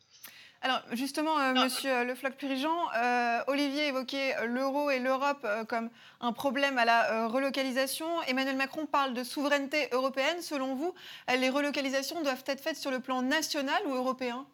Alors 0.64 0.80
justement, 0.92 1.38
euh, 1.38 1.52
Monsieur 1.52 1.92
euh, 1.92 2.04
Le 2.04 2.14
Floch-Purigeant, 2.14 2.88
euh, 2.96 3.40
Olivier 3.48 3.88
évoquait 3.88 4.34
l'euro 4.46 4.88
et 4.88 4.98
l'Europe 4.98 5.46
comme 5.68 5.90
un 6.22 6.32
problème 6.32 6.78
à 6.78 6.86
la 6.86 7.28
relocalisation. 7.28 8.06
Emmanuel 8.26 8.56
Macron 8.56 8.86
parle 8.86 9.12
de 9.12 9.24
souveraineté 9.24 9.88
européenne. 9.92 10.40
Selon 10.40 10.74
vous, 10.74 10.94
les 11.38 11.50
relocalisations 11.50 12.22
doivent 12.22 12.44
être 12.46 12.62
faites 12.62 12.78
sur 12.78 12.90
le 12.90 13.00
plan 13.00 13.20
national 13.20 13.76
ou 13.86 13.94
européen? 13.94 14.46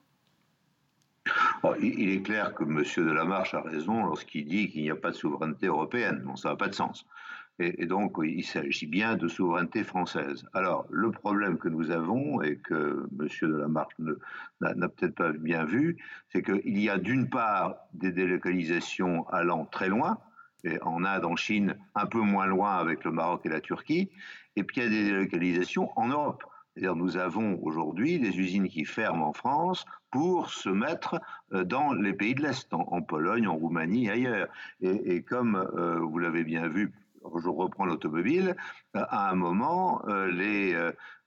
Oh, 1.62 1.74
il 1.80 2.10
est 2.10 2.22
clair 2.22 2.54
que 2.54 2.64
M. 2.64 2.82
Delamarche 2.96 3.54
a 3.54 3.60
raison 3.60 4.04
lorsqu'il 4.04 4.46
dit 4.46 4.68
qu'il 4.68 4.82
n'y 4.82 4.90
a 4.90 4.96
pas 4.96 5.10
de 5.10 5.16
souveraineté 5.16 5.66
européenne. 5.66 6.22
Bon, 6.24 6.34
ça 6.34 6.48
n'a 6.48 6.56
pas 6.56 6.66
de 6.66 6.74
sens. 6.74 7.06
Et, 7.62 7.84
donc, 7.84 8.16
il 8.24 8.42
s'agit 8.42 8.86
bien 8.86 9.16
de 9.16 9.28
souveraineté 9.28 9.84
française. 9.84 10.46
Alors, 10.54 10.86
le 10.88 11.10
problème 11.10 11.58
que 11.58 11.68
nous 11.68 11.90
avons, 11.90 12.40
et 12.40 12.56
que 12.56 13.06
M. 13.20 13.28
Delamarche 13.42 13.94
n'a 14.62 14.88
peut-être 14.88 15.14
pas 15.14 15.32
bien 15.32 15.66
vu, 15.66 15.98
c'est 16.32 16.42
qu'il 16.42 16.78
y 16.78 16.88
a 16.88 16.96
d'une 16.96 17.28
part 17.28 17.76
des 17.92 18.12
délocalisations 18.12 19.28
allant 19.28 19.66
très 19.66 19.90
loin, 19.90 20.18
et 20.64 20.78
en 20.82 21.04
Inde, 21.04 21.26
en 21.26 21.36
Chine, 21.36 21.76
un 21.94 22.06
peu 22.06 22.20
moins 22.20 22.46
loin 22.46 22.76
avec 22.76 23.04
le 23.04 23.10
Maroc 23.10 23.42
et 23.44 23.50
la 23.50 23.60
Turquie, 23.60 24.10
et 24.56 24.64
puis 24.64 24.78
il 24.78 24.82
y 24.82 24.86
a 24.86 24.88
des 24.88 25.04
délocalisations 25.04 25.90
en 25.96 26.08
Europe. 26.08 26.42
C'est-à-dire 26.72 26.96
nous 26.96 27.16
avons 27.16 27.58
aujourd'hui 27.62 28.18
des 28.18 28.38
usines 28.38 28.68
qui 28.68 28.84
ferment 28.84 29.28
en 29.28 29.32
France 29.32 29.84
pour 30.10 30.50
se 30.50 30.68
mettre 30.68 31.20
euh, 31.52 31.64
dans 31.64 31.92
les 31.92 32.14
pays 32.14 32.34
de 32.34 32.42
l'Est, 32.42 32.72
en, 32.72 33.02
Pologne, 33.02 33.46
en 33.48 33.56
Roumanie, 33.56 34.08
ailleurs. 34.08 34.48
Et, 34.80 35.22
comme 35.22 35.56
euh, 35.56 35.98
vous 36.00 36.18
l'avez 36.18 36.44
bien 36.44 36.68
vu 36.68 36.92
je 37.38 37.48
reprends 37.48 37.84
l'automobile, 37.84 38.56
euh, 38.96 39.04
à 39.08 39.30
un 39.30 39.34
moment, 39.34 40.02
euh, 40.08 40.30
les, 40.30 40.74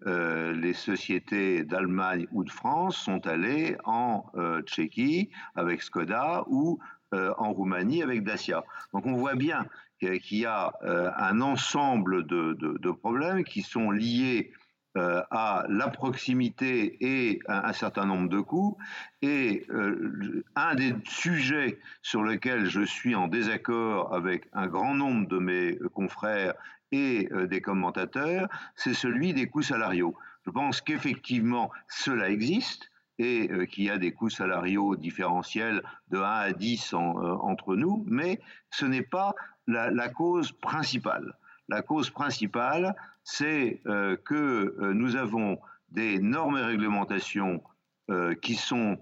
euh, 0.05 0.53
les 0.53 0.73
sociétés 0.73 1.63
d'Allemagne 1.63 2.27
ou 2.31 2.43
de 2.43 2.49
France 2.49 2.97
sont 2.97 3.25
allées 3.27 3.77
en 3.85 4.25
Tchéquie 4.65 5.29
avec 5.55 5.81
Skoda 5.81 6.43
ou 6.47 6.79
en 7.13 7.53
Roumanie 7.53 8.01
avec 8.01 8.23
Dacia. 8.23 8.63
Donc 8.91 9.05
on 9.05 9.13
voit 9.13 9.35
bien 9.35 9.67
qu'il 9.99 10.39
y 10.39 10.45
a 10.45 10.73
un 10.81 11.39
ensemble 11.41 12.25
de, 12.25 12.91
problèmes 12.91 13.43
qui 13.43 13.61
sont 13.61 13.91
liés 13.91 14.51
euh, 14.95 15.23
à 15.31 15.65
la 15.69 15.87
proximité 15.87 16.97
et 17.01 17.39
un, 17.47 17.73
certain 17.73 18.05
nombre 18.05 18.29
de 18.29 18.39
coûts. 18.39 18.77
Et 19.23 19.65
euh, 19.71 20.43
un 20.55 20.75
des 20.75 20.93
sujets 21.05 21.79
sur 22.03 22.23
lesquels 22.23 22.67
je 22.67 22.81
suis 22.81 23.15
en 23.15 23.27
désaccord 23.27 24.13
avec 24.13 24.43
un 24.53 24.67
grand 24.67 24.93
nombre 24.93 25.27
de 25.27 25.39
mes 25.39 25.79
confrères 25.95 26.53
et 26.91 27.27
euh, 27.31 27.47
des 27.47 27.59
commentateurs, 27.59 28.47
c'est 28.75 28.93
celui 28.93 29.33
des 29.33 29.47
coûts 29.47 29.63
salariaux. 29.63 30.13
Je 30.45 30.51
pense 30.51 30.79
qu'effectivement, 30.79 31.71
cela 31.87 32.29
existe 32.29 32.91
et 33.17 33.49
qu'il 33.67 33.85
y 33.85 33.89
a 33.89 33.97
des 33.97 34.11
coûts 34.11 34.29
salariaux 34.29 34.95
différentiels 34.95 35.81
de 36.09 36.17
1 36.17 36.21
à 36.21 36.51
10 36.51 36.93
entre 36.93 37.75
nous, 37.75 38.03
mais 38.07 38.39
ce 38.69 38.85
n'est 38.85 39.03
pas 39.03 39.33
la, 39.67 40.09
cause 40.09 40.51
principale. 40.51 41.33
La 41.69 41.81
cause 41.81 42.09
principale, 42.09 42.95
c'est 43.23 43.81
euh, 43.85 44.17
que 44.17 44.35
euh, 44.79 44.93
nous 44.93 45.15
avons 45.15 45.59
des 45.89 46.19
normes 46.19 46.57
et 46.57 46.63
réglementations 46.63 47.63
euh, 48.09 48.35
qui 48.35 48.55
sont 48.55 48.97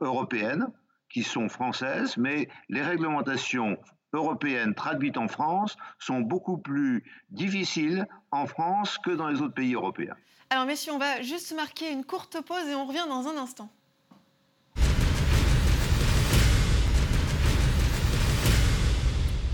européennes, 0.00 0.66
qui 1.08 1.22
sont 1.22 1.48
françaises, 1.48 2.16
mais 2.16 2.48
les 2.68 2.82
réglementations 2.82 3.78
européennes 4.12 4.74
traduites 4.74 5.16
en 5.16 5.28
France 5.28 5.76
sont 6.00 6.20
beaucoup 6.20 6.58
plus 6.58 7.04
difficiles 7.30 8.08
en 8.32 8.46
France 8.46 8.98
que 8.98 9.10
dans 9.12 9.28
les 9.28 9.40
autres 9.40 9.54
pays 9.54 9.74
européens. 9.74 10.16
Alors 10.50 10.66
messieurs, 10.66 10.92
on 10.92 10.98
va 10.98 11.22
juste 11.22 11.54
marquer 11.54 11.92
une 11.92 12.04
courte 12.04 12.42
pause 12.44 12.66
et 12.68 12.74
on 12.74 12.86
revient 12.86 13.06
dans 13.08 13.28
un 13.28 13.36
instant. 13.36 13.70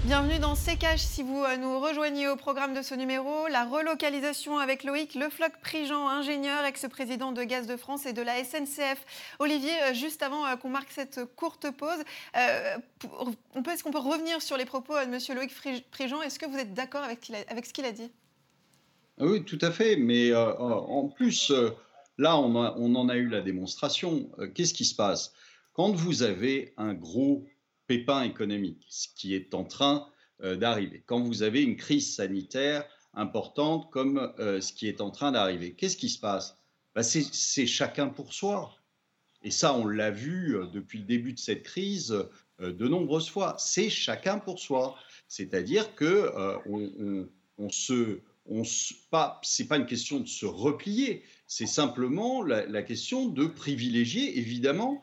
Bienvenue 0.07 0.39
dans 0.39 0.55
CKH. 0.55 0.99
Si 0.99 1.23
vous 1.23 1.43
euh, 1.43 1.57
nous 1.57 1.81
rejoignez 1.81 2.29
au 2.29 2.37
programme 2.37 2.75
de 2.75 2.83
ce 2.83 2.95
numéro, 2.95 3.49
la 3.49 3.65
relocalisation 3.65 4.59
avec 4.59 4.85
Loïc 4.85 5.15
Lefloc-Prigent, 5.15 6.07
ingénieur, 6.09 6.63
ex-président 6.67 7.33
de 7.33 7.43
Gaz 7.43 7.67
de 7.67 7.79
France 7.79 8.05
et 8.05 8.13
de 8.13 8.21
la 8.21 8.45
SNCF. 8.45 9.03
Olivier, 9.39 9.73
euh, 9.85 9.95
juste 9.95 10.23
avant 10.23 10.45
euh, 10.45 10.57
qu'on 10.57 10.69
marque 10.69 10.91
cette 10.91 11.21
courte 11.37 11.71
pause, 11.71 12.05
est-ce 12.35 13.83
qu'on 13.83 13.93
peut 13.93 13.99
revenir 13.99 14.43
sur 14.43 14.59
les 14.59 14.67
propos 14.67 14.93
de 14.93 15.05
M. 15.05 15.19
Loïc 15.37 15.51
Prigent? 15.91 16.21
Est-ce 16.21 16.39
que 16.39 16.45
vous 16.45 16.59
êtes 16.59 16.75
d'accord 16.75 17.03
avec, 17.03 17.25
ce 17.25 17.73
qu'il 17.73 17.87
a 17.87 17.93
dit? 17.93 18.11
Ah 19.19 19.25
Oui, 19.25 19.43
tout 19.43 19.59
à 19.63 19.71
fait. 19.71 19.97
Mais 19.97 20.35
en 20.35 21.09
plus, 21.09 21.51
là, 22.19 22.37
on, 22.37 22.95
en 22.95 23.09
a 23.09 23.17
eu 23.17 23.29
la 23.29 23.41
démonstration. 23.41 24.29
Qu'est-ce 24.55 24.75
qui 24.75 24.85
se 24.85 24.95
passe? 24.95 25.33
Quand 25.73 25.93
vous 25.93 26.23
avez 26.23 26.75
un 26.77 26.93
gros 26.93 27.47
pépin 27.87 28.23
économique, 28.23 28.85
ce 28.89 29.09
qui 29.15 29.35
est 29.35 29.55
en 29.55 29.65
train 29.65 30.09
euh, 30.43 30.57
d'arriver. 30.57 31.03
Quand 31.07 31.21
vous 31.21 31.45
avez 31.45 31.63
une 31.63 31.77
crise 31.77 32.17
sanitaire 32.17 32.85
importante 33.13 33.89
comme 33.93 34.33
euh, 34.41 34.61
ce 34.61 34.73
qui 34.73 34.89
est 34.89 35.01
en 35.01 35.11
train 35.11 35.31
d'arriver, 35.31 35.75
qu'est-ce 35.75 35.97
qui 35.97 36.09
se 36.09 36.19
passe? 36.19 36.57
Bah, 36.95 37.05
C'est 37.05 37.67
chacun 37.67 38.09
pour 38.09 38.33
soi. 38.33 38.75
Et 39.45 39.53
ça, 39.53 39.75
on 39.75 39.87
l'a 39.87 40.11
vu 40.11 40.57
euh, 40.57 40.67
depuis 40.67 40.99
le 40.99 41.05
début 41.05 41.35
de 41.35 41.39
cette 41.39 41.63
crise 41.63 42.17
de 42.61 42.89
nombreuses 42.89 43.29
fois. 43.29 43.55
C'est 43.59 43.91
chacun 43.91 44.39
pour 44.39 44.59
soi. 44.59 44.97
C'est-à-dire 45.29 45.95
que 45.95 46.33
on, 46.67 47.27
on, 47.59 47.69
se, 47.69 48.21
pas, 49.11 49.41
c'est 49.43 49.67
pas 49.67 49.77
une 49.77 49.87
question 49.87 50.21
de 50.21 50.29
se 50.29 50.47
replier. 50.47 51.25
C'est 51.49 51.67
simplement 51.67 52.43
la, 52.43 52.83
question 52.83 53.29
de 53.29 53.47
privilégier 53.47 54.39
évidemment 54.39 55.01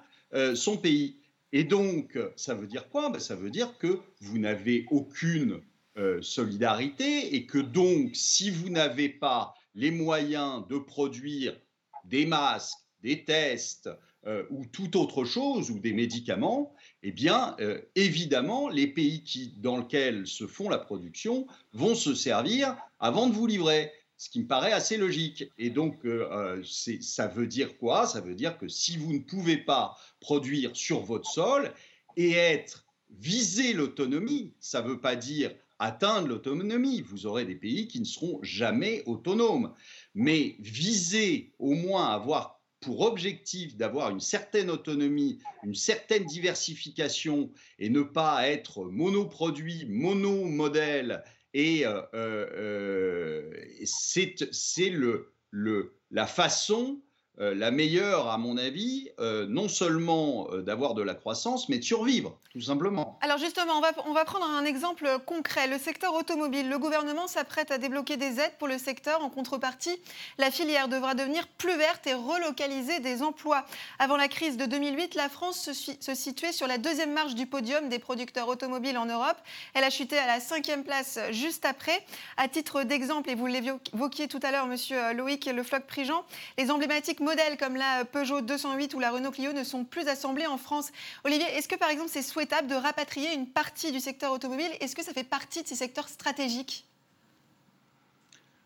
son 0.55 0.77
pays. 0.77 1.20
Et 1.53 1.63
donc, 1.63 2.17
ça 2.35 2.55
veut 2.55 2.67
dire 2.67 2.89
quoi? 2.89 3.09
Ben, 3.09 3.19
Ça 3.19 3.35
veut 3.35 3.49
dire 3.49 3.77
que 3.77 3.99
vous 4.21 4.37
n'avez 4.37 4.85
aucune 4.89 5.61
euh, 5.97 6.21
solidarité 6.21 7.35
et 7.35 7.45
que 7.45 7.57
donc, 7.57 8.15
si 8.15 8.49
vous 8.49 8.69
n'avez 8.69 9.09
pas 9.09 9.53
les 9.75 9.91
moyens 9.91 10.65
de 10.69 10.77
produire 10.77 11.59
des 12.05 12.25
masques, 12.25 12.79
des 13.01 13.25
tests 13.25 13.89
euh, 14.25 14.45
ou 14.51 14.65
toute 14.65 14.95
autre 14.95 15.25
chose, 15.25 15.69
ou 15.69 15.79
des 15.79 15.91
médicaments, 15.91 16.73
eh 17.03 17.11
bien, 17.11 17.57
euh, 17.59 17.81
évidemment, 17.95 18.69
les 18.69 18.87
pays 18.87 19.53
dans 19.57 19.79
lesquels 19.79 20.27
se 20.27 20.47
font 20.47 20.69
la 20.69 20.77
production 20.77 21.45
vont 21.73 21.95
se 21.95 22.15
servir 22.15 22.77
avant 22.99 23.27
de 23.27 23.33
vous 23.33 23.47
livrer 23.47 23.91
ce 24.21 24.29
qui 24.29 24.39
me 24.39 24.45
paraît 24.45 24.71
assez 24.71 24.97
logique. 24.97 25.51
Et 25.57 25.71
donc, 25.71 26.05
euh, 26.05 26.29
euh, 26.31 26.63
ça 27.01 27.25
veut 27.25 27.47
dire 27.47 27.75
quoi? 27.79 28.05
Ça 28.05 28.21
veut 28.21 28.35
dire 28.35 28.55
que 28.59 28.67
si 28.67 28.95
vous 28.95 29.11
ne 29.11 29.17
pouvez 29.17 29.57
pas 29.57 29.97
produire 30.19 30.75
sur 30.75 30.99
votre 31.01 31.27
sol 31.27 31.73
et 32.17 32.33
être 32.33 32.85
viser 33.09 33.73
l'autonomie, 33.73 34.53
ça 34.59 34.83
ne 34.83 34.89
veut 34.89 35.01
pas 35.01 35.15
dire 35.15 35.51
atteindre 35.79 36.27
l'autonomie. 36.27 37.01
Vous 37.01 37.25
aurez 37.25 37.45
des 37.45 37.55
pays 37.55 37.87
qui 37.87 37.99
ne 37.99 38.05
seront 38.05 38.37
jamais 38.43 39.01
autonomes. 39.07 39.73
Mais 40.13 40.55
viser 40.59 41.55
au 41.57 41.73
moins 41.73 42.09
avoir 42.09 42.61
pour 42.79 43.01
objectif 43.01 43.75
d'avoir 43.75 44.11
une 44.11 44.19
certaine 44.19 44.69
autonomie, 44.69 45.39
une 45.63 45.73
certaine 45.73 46.25
diversification 46.25 47.51
et 47.79 47.89
ne 47.89 48.03
pas 48.03 48.47
être 48.47 48.85
monoproduit, 48.85 49.87
monomodèle 49.87 51.23
et 51.53 51.85
euh, 51.85 52.01
euh, 52.13 52.47
euh, 52.53 53.85
c'est 53.85 54.89
le, 54.89 55.33
le, 55.49 55.99
la 56.09 56.27
façon 56.27 57.01
euh, 57.41 57.55
la 57.55 57.71
meilleure, 57.71 58.29
à 58.29 58.37
mon 58.37 58.55
avis, 58.55 59.09
euh, 59.19 59.47
non 59.49 59.67
seulement 59.67 60.47
euh, 60.51 60.61
d'avoir 60.61 60.93
de 60.93 61.01
la 61.01 61.15
croissance, 61.15 61.69
mais 61.69 61.79
de 61.79 61.83
survivre, 61.83 62.37
tout 62.51 62.61
simplement. 62.61 63.17
Alors 63.21 63.39
justement, 63.39 63.73
on 63.77 63.81
va, 63.81 63.93
on 64.05 64.13
va 64.13 64.25
prendre 64.25 64.45
un 64.45 64.63
exemple 64.63 65.09
concret. 65.25 65.67
Le 65.67 65.79
secteur 65.79 66.13
automobile. 66.13 66.69
Le 66.69 66.77
gouvernement 66.77 67.27
s'apprête 67.27 67.71
à 67.71 67.79
débloquer 67.79 68.15
des 68.15 68.39
aides 68.39 68.53
pour 68.59 68.67
le 68.67 68.77
secteur. 68.77 69.23
En 69.23 69.29
contrepartie, 69.29 69.97
la 70.37 70.51
filière 70.51 70.87
devra 70.87 71.15
devenir 71.15 71.47
plus 71.47 71.75
verte 71.75 72.05
et 72.05 72.13
relocaliser 72.13 72.99
des 72.99 73.23
emplois. 73.23 73.65
Avant 73.97 74.17
la 74.17 74.27
crise 74.27 74.55
de 74.55 74.65
2008, 74.65 75.15
la 75.15 75.27
France 75.27 75.71
se, 75.71 76.13
situait 76.13 76.51
sur 76.51 76.67
la 76.67 76.77
deuxième 76.77 77.11
marche 77.11 77.33
du 77.33 77.47
podium 77.47 77.89
des 77.89 77.97
producteurs 77.97 78.49
automobiles 78.49 78.99
en 78.99 79.07
Europe. 79.07 79.37
Elle 79.73 79.83
a 79.83 79.89
chuté 79.89 80.15
à 80.19 80.27
la 80.27 80.39
cinquième 80.39 80.83
place 80.83 81.17
juste 81.31 81.65
après. 81.65 82.05
À 82.37 82.47
titre 82.47 82.83
d'exemple, 82.83 83.31
et 83.31 83.35
vous 83.35 83.47
l'évoquiez 83.47 84.27
tout 84.27 84.39
à 84.43 84.51
l'heure, 84.51 84.67
monsieur 84.67 85.13
Loïc 85.13 85.47
Le 85.47 85.63
Floch-Prigent, 85.63 86.23
les 86.59 86.69
emblématiques 86.69 87.19
modèles 87.31 87.57
comme 87.57 87.77
la 87.77 88.03
Peugeot 88.03 88.41
208 88.41 88.93
ou 88.93 88.99
la 88.99 89.09
Renault 89.09 89.31
Clio 89.31 89.53
ne 89.53 89.63
sont 89.63 89.85
plus 89.85 90.07
assemblés 90.09 90.47
en 90.47 90.57
France. 90.57 90.91
Olivier, 91.23 91.45
est-ce 91.55 91.69
que 91.69 91.77
par 91.77 91.89
exemple 91.89 92.09
c'est 92.11 92.21
souhaitable 92.21 92.67
de 92.67 92.75
rapatrier 92.75 93.33
une 93.33 93.47
partie 93.47 93.93
du 93.93 94.01
secteur 94.01 94.33
automobile? 94.33 94.69
Est-ce 94.81 94.97
que 94.97 95.03
ça 95.03 95.13
fait 95.13 95.23
partie 95.23 95.63
de 95.63 95.67
ces 95.67 95.75
secteurs 95.75 96.09
stratégiques? 96.09 96.85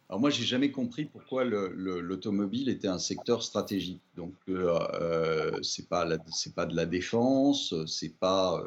Alors 0.09 0.19
moi, 0.19 0.31
j'ai 0.31 0.43
jamais 0.43 0.71
compris 0.71 1.05
pourquoi 1.05 1.43
l'automobile 1.43 2.69
était 2.69 2.87
un 2.87 2.97
secteur 2.97 3.43
stratégique. 3.43 4.01
Donc, 4.15 4.33
euh, 4.49 4.79
euh 4.93 5.59
c'est 5.61 5.87
pas 5.87 6.07
c'est 6.31 6.55
pas 6.55 6.65
de 6.65 6.75
la 6.75 6.87
défense, 6.87 7.73
c'est 7.85 8.17
pas 8.17 8.63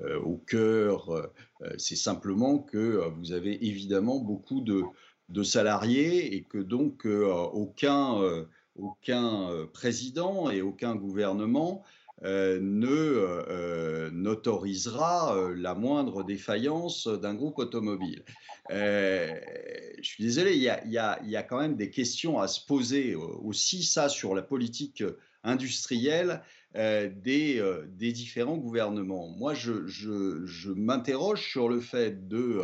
euh, 0.00 0.20
au 0.20 0.36
cœur. 0.36 1.10
Euh, 1.10 1.30
c'est 1.76 1.96
simplement 1.96 2.58
que 2.58 3.10
vous 3.18 3.32
avez 3.32 3.66
évidemment 3.66 4.18
beaucoup 4.20 4.62
de, 4.62 4.84
de 5.28 5.42
salariés 5.42 6.34
et 6.34 6.42
que 6.42 6.58
donc 6.58 7.04
aucun 7.04 8.46
aucun 8.76 9.50
euh, 9.50 9.66
président 9.66 10.50
et 10.50 10.62
aucun 10.62 10.94
gouvernement 10.94 11.84
euh, 12.22 12.60
euh, 12.62 14.10
n'autorisera 14.12 15.36
la 15.56 15.74
moindre 15.74 16.22
défaillance 16.22 17.08
d'un 17.08 17.34
groupe 17.34 17.58
automobile. 17.58 18.24
je 18.70 20.00
suis 20.02 20.24
désolé, 20.24 20.54
il 20.54 20.62
y, 20.62 20.68
a, 20.68 20.82
il, 20.84 20.92
y 20.92 20.98
a, 20.98 21.20
il 21.24 21.30
y, 21.30 21.36
a, 21.36 21.42
quand 21.42 21.60
même 21.60 21.76
des 21.76 21.90
questions 21.90 22.40
à 22.40 22.46
se 22.46 22.64
poser 22.64 23.14
aussi, 23.14 23.82
ça, 23.82 24.08
sur 24.08 24.34
la 24.34 24.42
politique 24.42 25.02
industrielle 25.42 26.40
des, 26.74 27.62
des, 27.88 28.12
différents 28.12 28.56
gouvernements. 28.56 29.28
Moi, 29.28 29.54
je, 29.54 29.86
je, 29.86 30.46
je 30.46 30.70
m'interroge 30.70 31.50
sur 31.50 31.68
le 31.68 31.80
fait 31.80 32.28
de 32.28 32.62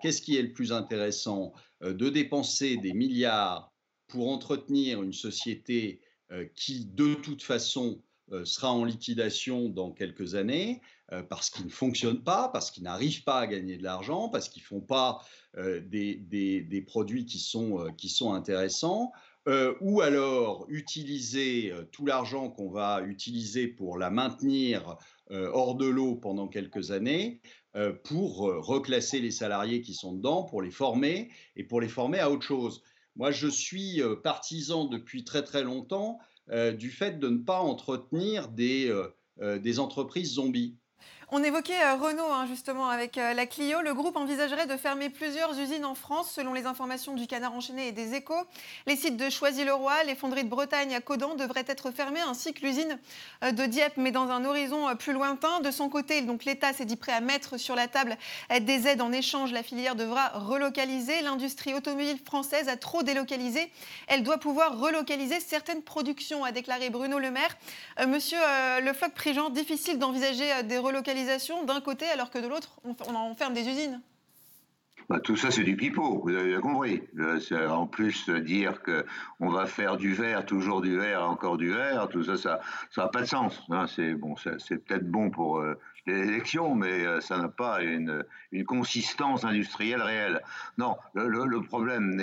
qu'est-ce 0.00 0.22
qui 0.22 0.38
est 0.38 0.42
le 0.42 0.52
plus 0.52 0.72
intéressant 0.72 1.52
de 1.82 2.08
dépenser 2.08 2.76
des 2.76 2.92
milliards 2.92 3.69
pour 4.10 4.30
entretenir 4.30 5.02
une 5.02 5.12
société 5.12 6.00
euh, 6.32 6.44
qui, 6.54 6.84
de 6.84 7.14
toute 7.14 7.42
façon, 7.42 8.02
euh, 8.32 8.44
sera 8.44 8.72
en 8.72 8.84
liquidation 8.84 9.68
dans 9.68 9.90
quelques 9.90 10.34
années, 10.34 10.80
euh, 11.12 11.22
parce 11.22 11.50
qu'ils 11.50 11.64
ne 11.64 11.70
fonctionnent 11.70 12.22
pas, 12.22 12.48
parce 12.48 12.70
qu'ils 12.70 12.84
n'arrivent 12.84 13.24
pas 13.24 13.40
à 13.40 13.46
gagner 13.46 13.76
de 13.76 13.82
l'argent, 13.82 14.28
parce 14.28 14.48
qu'ils 14.48 14.62
ne 14.62 14.66
font 14.66 14.80
pas 14.80 15.20
des, 15.56 16.84
produits 16.86 17.24
qui 17.24 17.38
sont, 17.38 17.92
qui 17.96 18.08
sont 18.08 18.32
intéressants, 18.32 19.10
ou 19.80 20.00
alors 20.00 20.66
utiliser 20.68 21.72
tout 21.90 22.06
l'argent 22.06 22.50
qu'on 22.50 22.70
va 22.70 23.02
utiliser 23.02 23.66
pour 23.66 23.98
la 23.98 24.10
maintenir 24.10 24.96
hors 25.30 25.74
de 25.74 25.86
l'eau 25.86 26.14
pendant 26.14 26.46
quelques 26.46 26.92
années, 26.92 27.40
pour 28.04 28.42
reclasser 28.64 29.18
les 29.18 29.32
salariés 29.32 29.82
qui 29.82 29.94
sont 29.94 30.12
dedans, 30.12 30.44
pour 30.44 30.62
les 30.62 30.70
former 30.70 31.30
et 31.56 31.64
pour 31.64 31.80
les 31.80 31.88
former 31.88 32.20
à 32.20 32.30
autre 32.30 32.46
chose. 32.46 32.84
Moi, 33.20 33.32
je 33.32 33.48
suis 33.48 34.00
euh, 34.00 34.16
partisan 34.16 34.86
depuis 34.86 35.24
très 35.24 35.42
très 35.42 35.62
longtemps 35.62 36.20
euh, 36.48 36.72
du 36.72 36.90
fait 36.90 37.18
de 37.18 37.28
ne 37.28 37.36
pas 37.36 37.60
entretenir 37.60 38.48
des, 38.48 38.88
euh, 38.88 39.58
des 39.58 39.78
entreprises 39.78 40.32
zombies. 40.32 40.78
On 41.32 41.44
évoquait 41.44 41.80
euh, 41.80 41.94
Renault 41.94 42.32
hein, 42.32 42.46
justement 42.48 42.88
avec 42.88 43.16
euh, 43.16 43.34
la 43.34 43.46
Clio. 43.46 43.82
Le 43.82 43.94
groupe 43.94 44.16
envisagerait 44.16 44.66
de 44.66 44.76
fermer 44.76 45.10
plusieurs 45.10 45.56
usines 45.56 45.84
en 45.84 45.94
France 45.94 46.32
selon 46.32 46.52
les 46.52 46.66
informations 46.66 47.14
du 47.14 47.28
Canard 47.28 47.54
enchaîné 47.54 47.86
et 47.86 47.92
des 47.92 48.14
échos. 48.14 48.42
Les 48.88 48.96
sites 48.96 49.16
de 49.16 49.30
Choisy-le-Roi, 49.30 50.02
les 50.08 50.16
fonderies 50.16 50.42
de 50.42 50.48
Bretagne 50.48 50.92
à 50.92 51.00
Codan 51.00 51.36
devraient 51.36 51.64
être 51.68 51.92
fermés 51.92 52.18
ainsi 52.18 52.52
que 52.52 52.66
l'usine 52.66 52.98
euh, 53.44 53.52
de 53.52 53.64
Dieppe 53.64 53.92
mais 53.96 54.10
dans 54.10 54.28
un 54.28 54.44
horizon 54.44 54.96
plus 54.96 55.12
lointain. 55.12 55.60
De 55.60 55.70
son 55.70 55.88
côté, 55.88 56.20
l'État 56.44 56.72
s'est 56.72 56.84
dit 56.84 56.96
prêt 56.96 57.12
à 57.12 57.20
mettre 57.20 57.58
sur 57.58 57.76
la 57.76 57.86
table 57.86 58.16
des 58.60 58.88
aides 58.88 59.00
en 59.00 59.12
échange. 59.12 59.52
La 59.52 59.62
filière 59.62 59.94
devra 59.94 60.30
relocaliser. 60.30 61.20
L'industrie 61.22 61.74
automobile 61.74 62.18
française 62.24 62.68
a 62.68 62.76
trop 62.76 63.04
délocalisé. 63.04 63.70
Elle 64.08 64.24
doit 64.24 64.38
pouvoir 64.38 64.80
relocaliser 64.80 65.38
certaines 65.38 65.82
productions, 65.82 66.42
a 66.42 66.50
déclaré 66.50 66.90
Bruno 66.90 67.20
Le 67.20 67.30
Maire. 67.30 67.56
Monsieur 68.08 68.38
Le 68.82 68.92
Floch-Prigent, 68.92 69.50
difficile 69.50 69.98
d'envisager 69.98 70.64
des 70.64 70.78
relocalisations 70.78 71.19
d'un 71.66 71.80
côté, 71.80 72.06
alors 72.06 72.30
que 72.30 72.38
de 72.38 72.48
l'autre, 72.48 72.80
on, 72.84 73.14
enferme 73.14 73.54
des 73.54 73.68
usines 73.68 74.00
bah, 75.08 75.18
tout 75.18 75.34
ça, 75.34 75.50
c'est 75.50 75.64
du 75.64 75.76
pipeau, 75.76 76.20
vous 76.22 76.36
avez 76.36 76.54
compris. 76.60 77.02
En 77.68 77.86
plus, 77.86 78.30
dire 78.30 78.80
qu'on 78.82 79.50
va 79.50 79.66
faire 79.66 79.96
du 79.96 80.12
verre, 80.12 80.46
toujours 80.46 80.80
du 80.82 80.96
verre, 80.96 81.28
encore 81.28 81.56
du 81.56 81.72
verre, 81.72 82.08
tout 82.08 82.22
ça, 82.22 82.36
ça 82.36 82.60
n'a 82.96 83.08
pas 83.08 83.22
de 83.22 83.26
sens. 83.26 83.60
Hein. 83.70 83.86
C'est 83.88 84.14
bon, 84.14 84.34
peut-être 84.36 85.10
bon 85.10 85.30
pour 85.30 85.58
euh, 85.58 85.74
les 86.06 86.28
élections, 86.28 86.76
mais 86.76 87.04
euh, 87.04 87.20
ça 87.20 87.38
n'a 87.38 87.48
pas 87.48 87.82
une, 87.82 88.22
consistance 88.68 89.44
industrielle 89.44 90.02
réelle. 90.02 90.42
Non, 90.78 90.96
le, 91.14 91.26
le 91.26 91.62
problème, 91.62 92.16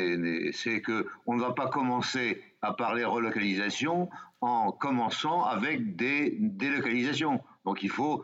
c'est 0.54 0.82
qu'on 0.82 1.36
ne 1.36 1.42
va 1.42 1.52
pas 1.52 1.68
commencer 1.68 2.42
à 2.62 2.72
parler 2.72 3.04
relocalisation 3.04 4.10
en 4.42 4.72
commençant 4.72 5.44
avec 5.44 5.96
des 5.96 6.38
délocalisations. 6.40 7.42
Donc 7.66 7.84
il 7.84 7.90
faut 7.90 8.24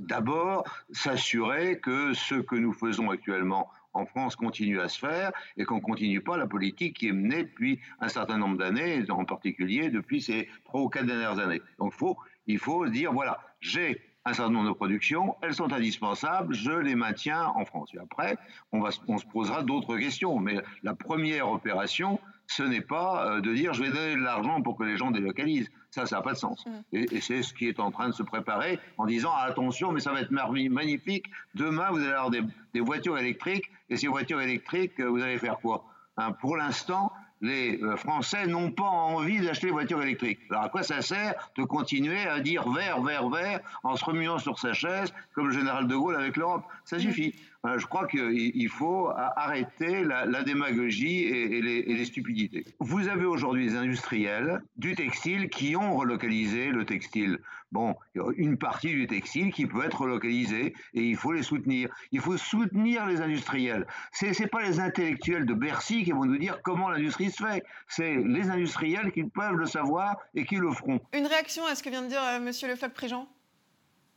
d'abord 0.00 0.64
s'assurer 0.92 1.78
que 1.80 2.14
ce 2.14 2.36
que 2.36 2.56
nous 2.56 2.72
faisons 2.72 3.10
actuellement 3.10 3.70
en 3.92 4.06
France 4.06 4.36
continue 4.36 4.80
à 4.80 4.88
se 4.88 4.98
faire 4.98 5.32
et 5.56 5.64
qu'on 5.64 5.76
ne 5.76 5.80
continue 5.80 6.20
pas 6.20 6.36
la 6.36 6.46
politique 6.46 6.98
qui 6.98 7.08
est 7.08 7.12
menée 7.12 7.44
depuis 7.44 7.80
un 8.00 8.08
certain 8.08 8.38
nombre 8.38 8.56
d'années, 8.56 9.04
en 9.10 9.24
particulier 9.24 9.90
depuis 9.90 10.22
ces 10.22 10.48
trois 10.64 10.82
ou 10.82 10.88
quatre 10.88 11.06
dernières 11.06 11.38
années. 11.38 11.60
Donc 11.78 11.92
faut, 11.92 12.16
il 12.46 12.58
faut 12.58 12.86
dire, 12.86 13.12
voilà, 13.12 13.40
j'ai 13.60 14.00
un 14.24 14.34
certain 14.34 14.52
nombre 14.52 14.68
de 14.68 14.74
productions, 14.74 15.36
elles 15.42 15.54
sont 15.54 15.72
indispensables, 15.72 16.54
je 16.54 16.72
les 16.72 16.94
maintiens 16.94 17.46
en 17.46 17.64
France. 17.64 17.90
Et 17.94 17.98
après, 17.98 18.36
on, 18.70 18.80
va, 18.80 18.90
on 19.08 19.18
se 19.18 19.26
posera 19.26 19.62
d'autres 19.62 19.96
questions. 19.96 20.38
Mais 20.38 20.58
la 20.82 20.94
première 20.94 21.50
opération, 21.50 22.20
ce 22.50 22.64
n'est 22.64 22.80
pas 22.80 23.26
euh, 23.26 23.40
de 23.40 23.54
dire 23.54 23.72
je 23.74 23.82
vais 23.82 23.90
donner 23.90 24.16
de 24.16 24.22
l'argent 24.22 24.60
pour 24.60 24.76
que 24.76 24.82
les 24.82 24.96
gens 24.96 25.12
délocalisent. 25.12 25.70
Ça, 25.92 26.06
ça 26.06 26.16
n'a 26.16 26.22
pas 26.22 26.32
de 26.32 26.38
sens. 26.38 26.64
Et, 26.92 27.20
c'est 27.20 27.42
ce 27.42 27.54
qui 27.54 27.68
est 27.68 27.78
en 27.78 27.92
train 27.92 28.08
de 28.08 28.12
se 28.12 28.24
préparer 28.24 28.80
en 28.98 29.06
disant 29.06 29.32
attention, 29.32 29.92
mais 29.92 30.00
ça 30.00 30.12
va 30.12 30.20
être 30.20 30.32
magnifique. 30.32 31.26
Demain, 31.54 31.90
vous 31.90 31.98
allez 31.98 32.12
avoir 32.12 32.30
des, 32.30 32.80
voitures 32.80 33.18
électriques. 33.18 33.70
Et 33.88 33.96
ces 33.96 34.08
voitures 34.08 34.40
électriques, 34.40 34.98
euh, 34.98 35.08
vous 35.08 35.22
allez 35.22 35.38
faire 35.38 35.58
quoi? 35.58 35.84
Hein, 36.16 36.32
Pour 36.32 36.56
l'instant, 36.56 37.12
les 37.40 37.80
euh, 37.82 37.96
Français 37.96 38.46
n'ont 38.46 38.72
pas 38.72 38.82
envie 38.82 39.40
d'acheter 39.40 39.68
des 39.68 39.72
voitures 39.72 40.02
électriques. 40.02 40.40
Alors 40.50 40.64
à 40.64 40.68
quoi 40.68 40.82
ça 40.82 41.02
sert 41.02 41.52
de 41.56 41.62
continuer 41.62 42.26
à 42.26 42.40
dire 42.40 42.68
vert, 42.68 43.00
vert, 43.00 43.28
vert 43.28 43.60
en 43.84 43.96
se 43.96 44.04
remuant 44.04 44.38
sur 44.38 44.58
sa 44.58 44.72
chaise 44.72 45.12
comme 45.34 45.46
le 45.46 45.52
général 45.52 45.86
de 45.86 45.94
Gaulle 45.94 46.16
avec 46.16 46.36
l'Europe? 46.36 46.64
Ça 46.84 46.98
suffit. 46.98 47.34
Je 47.64 47.86
crois 47.86 48.06
qu'il 48.06 48.68
faut 48.68 49.10
arrêter 49.10 50.04
la, 50.04 50.42
démagogie 50.42 51.24
et, 51.24 51.60
les, 51.60 52.04
stupidités. 52.04 52.64
Vous 52.78 53.08
avez 53.08 53.24
aujourd'hui 53.24 53.66
des 53.66 53.76
industriels 53.76 54.62
du 54.76 54.94
textile 54.94 55.48
qui 55.48 55.76
ont 55.76 55.96
relocalisé 55.96 56.70
le 56.70 56.84
textile. 56.84 57.38
Bon, 57.72 57.94
une 58.36 58.58
partie 58.58 58.88
du 58.88 59.06
textile 59.06 59.52
qui 59.52 59.66
peut 59.66 59.84
être 59.84 60.00
relocalisée 60.00 60.74
et 60.94 61.02
il 61.02 61.16
faut 61.16 61.32
les 61.32 61.42
soutenir. 61.42 61.88
Il 62.10 62.20
faut 62.20 62.36
soutenir 62.36 63.06
les 63.06 63.20
industriels. 63.20 63.86
Ce 64.12 64.26
n'est 64.26 64.48
pas 64.48 64.62
les 64.62 64.80
intellectuels 64.80 65.46
de 65.46 65.54
Bercy 65.54 66.02
qui 66.02 66.10
vont 66.10 66.24
nous 66.24 66.38
dire 66.38 66.58
comment 66.64 66.88
l'industrie 66.88 67.30
se 67.30 67.44
fait. 67.44 67.64
C'est 67.86 68.16
les 68.16 68.50
industriels 68.50 69.12
qui 69.12 69.24
peuvent 69.24 69.54
le 69.54 69.66
savoir 69.66 70.16
et 70.34 70.44
qui 70.44 70.56
le 70.56 70.72
feront. 70.72 71.00
Une 71.12 71.26
réaction 71.26 71.64
à 71.66 71.74
ce 71.74 71.82
que 71.82 71.90
vient 71.90 72.02
de 72.02 72.08
dire. 72.08 72.22
Euh, 72.22 72.40
Monsieur 72.40 72.68
Le 72.68 72.74
Floch-Prigent 72.74 73.28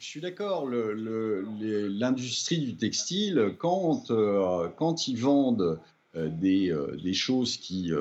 je 0.03 0.09
suis 0.09 0.21
d'accord. 0.21 0.69
L'industrie 0.69 2.57
du 2.57 2.75
textile, 2.75 3.55
quand, 3.57 4.11
euh, 4.11 4.67
ils 5.07 5.17
vendent 5.17 5.79
euh, 6.15 6.27
des, 6.27 6.71
euh, 6.71 6.97
des, 7.01 7.13
choses 7.13 7.55
qui 7.55 7.91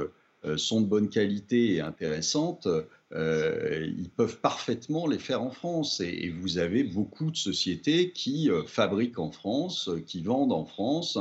sont 0.56 0.80
de 0.80 0.86
bonne 0.86 1.08
qualité 1.08 1.74
et 1.74 1.80
intéressantes, 1.80 2.66
ils 3.12 4.10
peuvent 4.16 4.40
parfaitement 4.40 5.06
les 5.06 5.20
faire 5.20 5.42
en 5.42 5.52
France. 5.52 6.00
Et, 6.00 6.30
vous 6.30 6.58
avez 6.58 6.82
beaucoup 6.82 7.30
de 7.30 7.36
sociétés 7.36 8.10
qui 8.10 8.50
fabriquent 8.66 9.20
en 9.20 9.30
France, 9.30 9.88
qui 10.04 10.22
vendent 10.22 10.52
en 10.52 10.64
France 10.66 11.18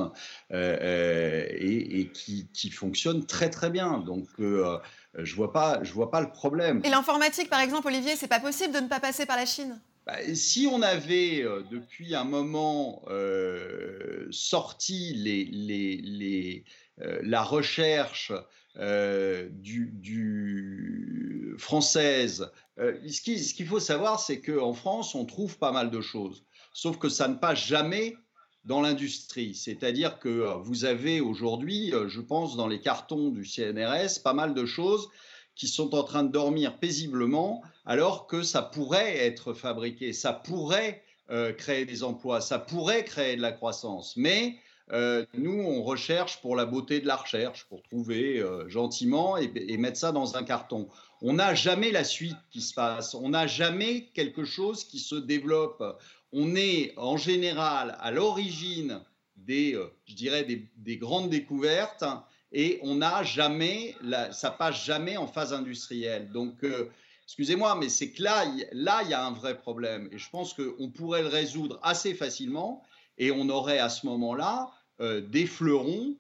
et, 0.52 2.10
qui, 2.12 2.70
fonctionnent 2.72 3.28
très 3.28 3.52
très 3.52 3.70
bien. 3.70 4.00
Donc 4.00 4.28
je 4.40 5.36
vois 5.36 5.54
pas, 5.54 5.84
je 5.84 5.94
vois 5.94 6.10
pas 6.10 6.22
le 6.22 6.32
problème. 6.32 6.82
Et 6.84 6.90
l'informatique, 6.90 7.52
par 7.52 7.60
exemple, 7.60 7.86
Olivier, 7.88 8.16
c'est 8.16 8.28
pas 8.28 8.40
possible 8.40 8.74
de 8.74 8.80
ne 8.80 8.88
pas 8.88 9.00
passer 9.00 9.28
par 9.28 9.38
la 9.38 9.46
Chine 9.46 9.80
bah, 10.06 10.18
si 10.34 10.68
on 10.68 10.82
avait 10.82 11.44
depuis 11.70 12.16
un 12.16 12.24
moment 12.24 13.04
sorti 14.32 15.14
les, 15.14 15.46
les, 15.46 16.64
la 16.98 17.44
recherche 17.44 18.32
française, 21.58 22.52
ce 22.78 23.54
qu'il 23.54 23.68
faut 23.68 23.80
savoir, 23.80 24.20
c'est 24.20 24.42
qu'en 24.42 24.74
France, 24.74 25.14
on 25.16 25.26
trouve 25.26 25.58
pas 25.58 25.72
mal 25.72 25.92
de 25.92 26.02
choses, 26.02 26.44
sauf 26.74 26.98
que 26.98 27.10
ça 27.10 27.28
ne 27.28 27.36
passe 27.36 27.66
jamais 27.66 28.16
dans 28.66 28.82
l'industrie. 28.82 29.56
C'est-à-dire 29.56 30.20
que 30.20 30.30
euh, 30.30 30.54
vous 30.58 30.86
avez 30.86 31.20
aujourd'hui, 31.20 31.94
euh, 31.94 32.08
je 32.08 32.22
pense, 32.22 32.56
dans 32.56 32.68
les 32.68 32.80
cartons 32.80 33.30
du 33.30 33.46
CNRS, 33.46 34.22
pas 34.24 34.34
mal 34.34 34.54
de 34.54 34.66
choses 34.66 35.10
qui 35.62 35.68
sont 35.68 35.94
en 35.94 36.04
train 36.04 36.24
de 36.24 36.32
dormir 36.32 36.80
paisiblement 36.80 37.62
alors 37.86 38.26
que 38.26 38.42
ça 38.42 38.64
pourrait 38.64 39.16
être 39.18 39.54
fabriqué, 39.54 40.12
ça 40.12 40.34
pourrait 40.34 41.04
euh, 41.30 41.54
créer 41.54 41.86
des 41.86 42.04
emplois, 42.04 42.42
ça 42.42 42.58
pourrait 42.58 43.06
créer 43.06 43.36
de 43.36 43.42
la 43.42 43.52
croissance. 43.52 44.18
Mais 44.18 44.56
nous, 45.36 45.58
on 45.58 45.84
recherche 45.84 46.42
pour 46.42 46.58
la 46.58 46.66
beauté 46.66 47.00
de 47.00 47.08
la 47.08 47.16
recherche, 47.16 47.66
pour 47.70 47.82
trouver 47.82 48.44
gentiment 48.68 49.38
et, 49.38 49.50
et, 49.56 49.78
mettre 49.78 49.98
ça 49.98 50.12
dans 50.12 50.36
un 50.36 50.44
carton. 50.44 50.90
On 51.22 51.32
n'a 51.32 51.56
jamais 51.56 51.92
la 51.92 52.04
suite 52.04 52.36
qui 52.50 52.60
se 52.60 52.74
passe, 52.74 53.14
on 53.14 53.30
n'a 53.30 53.48
jamais 53.48 54.08
quelque 54.14 54.44
chose 54.44 54.84
qui 54.84 55.00
se 55.00 55.16
développe 55.16 55.82
on 56.34 56.56
est 56.56 56.94
en 56.98 57.18
général 57.18 57.98
à 58.00 58.12
l'origine 58.12 59.02
des, 59.36 59.74
euh, 59.76 59.92
je 60.06 60.16
dirais, 60.16 60.44
des, 60.44 60.98
grandes 60.98 61.30
découvertes 61.30 62.04
et 62.52 62.80
on 62.84 62.96
n'a 62.96 63.24
jamais, 63.24 63.96
ça 64.32 64.52
passe 64.52 64.84
jamais 64.84 65.18
en 65.18 65.28
phase 65.28 65.54
industrielle. 65.54 66.30
Donc, 66.32 66.64
euh, 66.64 66.90
excusez-moi, 67.26 67.76
mais 67.76 67.90
c'est 67.90 68.12
que 68.12 68.24
là, 68.24 68.46
là, 68.74 69.02
il 69.04 69.10
y 69.10 69.14
a 69.14 69.26
un 69.26 69.32
vrai 69.32 69.58
problème 69.58 70.10
et 70.12 70.18
je 70.18 70.30
pense 70.30 70.54
qu'on 70.54 70.90
pourrait 70.90 71.22
le 71.22 71.30
résoudre 71.30 71.80
assez 71.84 72.14
facilement 72.14 72.84
et 73.18 73.32
on 73.32 73.50
aurait 73.50 73.80
à 73.80 73.90
ce 73.90 74.06
moment-là 74.08 74.72
euh, 75.00 75.22
des 75.22 75.46
fleurons, 75.46 76.16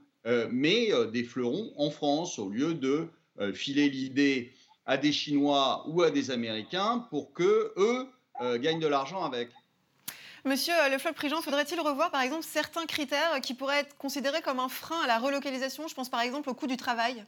mais 0.52 0.92
des 1.12 1.24
fleurons 1.24 1.74
en 1.78 1.90
France 1.90 2.38
au 2.38 2.50
lieu 2.50 2.76
de 2.76 3.08
filer 3.56 3.90
l'idée 3.90 4.54
à 4.86 4.96
des 4.96 5.12
Chinois 5.12 5.84
ou 5.88 6.04
à 6.04 6.12
des 6.12 6.30
Américains 6.30 7.08
pour 7.10 7.34
que 7.34 7.74
eux 7.76 8.06
gagnent 8.60 8.80
de 8.80 8.86
l'argent 8.86 9.24
avec. 9.24 9.50
Monsieur 10.44 10.74
Le 10.92 10.98
Floch-Prigent, 10.98 11.42
faudrait-il 11.44 11.80
revoir 11.80 12.10
par 12.10 12.22
exemple 12.22 12.44
certains 12.44 12.88
critères 12.88 13.40
qui 13.44 13.54
pourraient 13.54 13.82
être 13.82 13.96
considérés 13.98 14.42
comme 14.42 14.60
un 14.60 14.70
frein 14.70 15.00
à 15.04 15.08
la 15.08 15.20
relocalisation 15.20 15.88
Je 15.88 15.94
pense 15.94 16.10
par 16.10 16.22
exemple 16.22 16.50
au 16.50 16.56
coût 16.56 16.66
du 16.66 16.78
travail? 16.78 17.24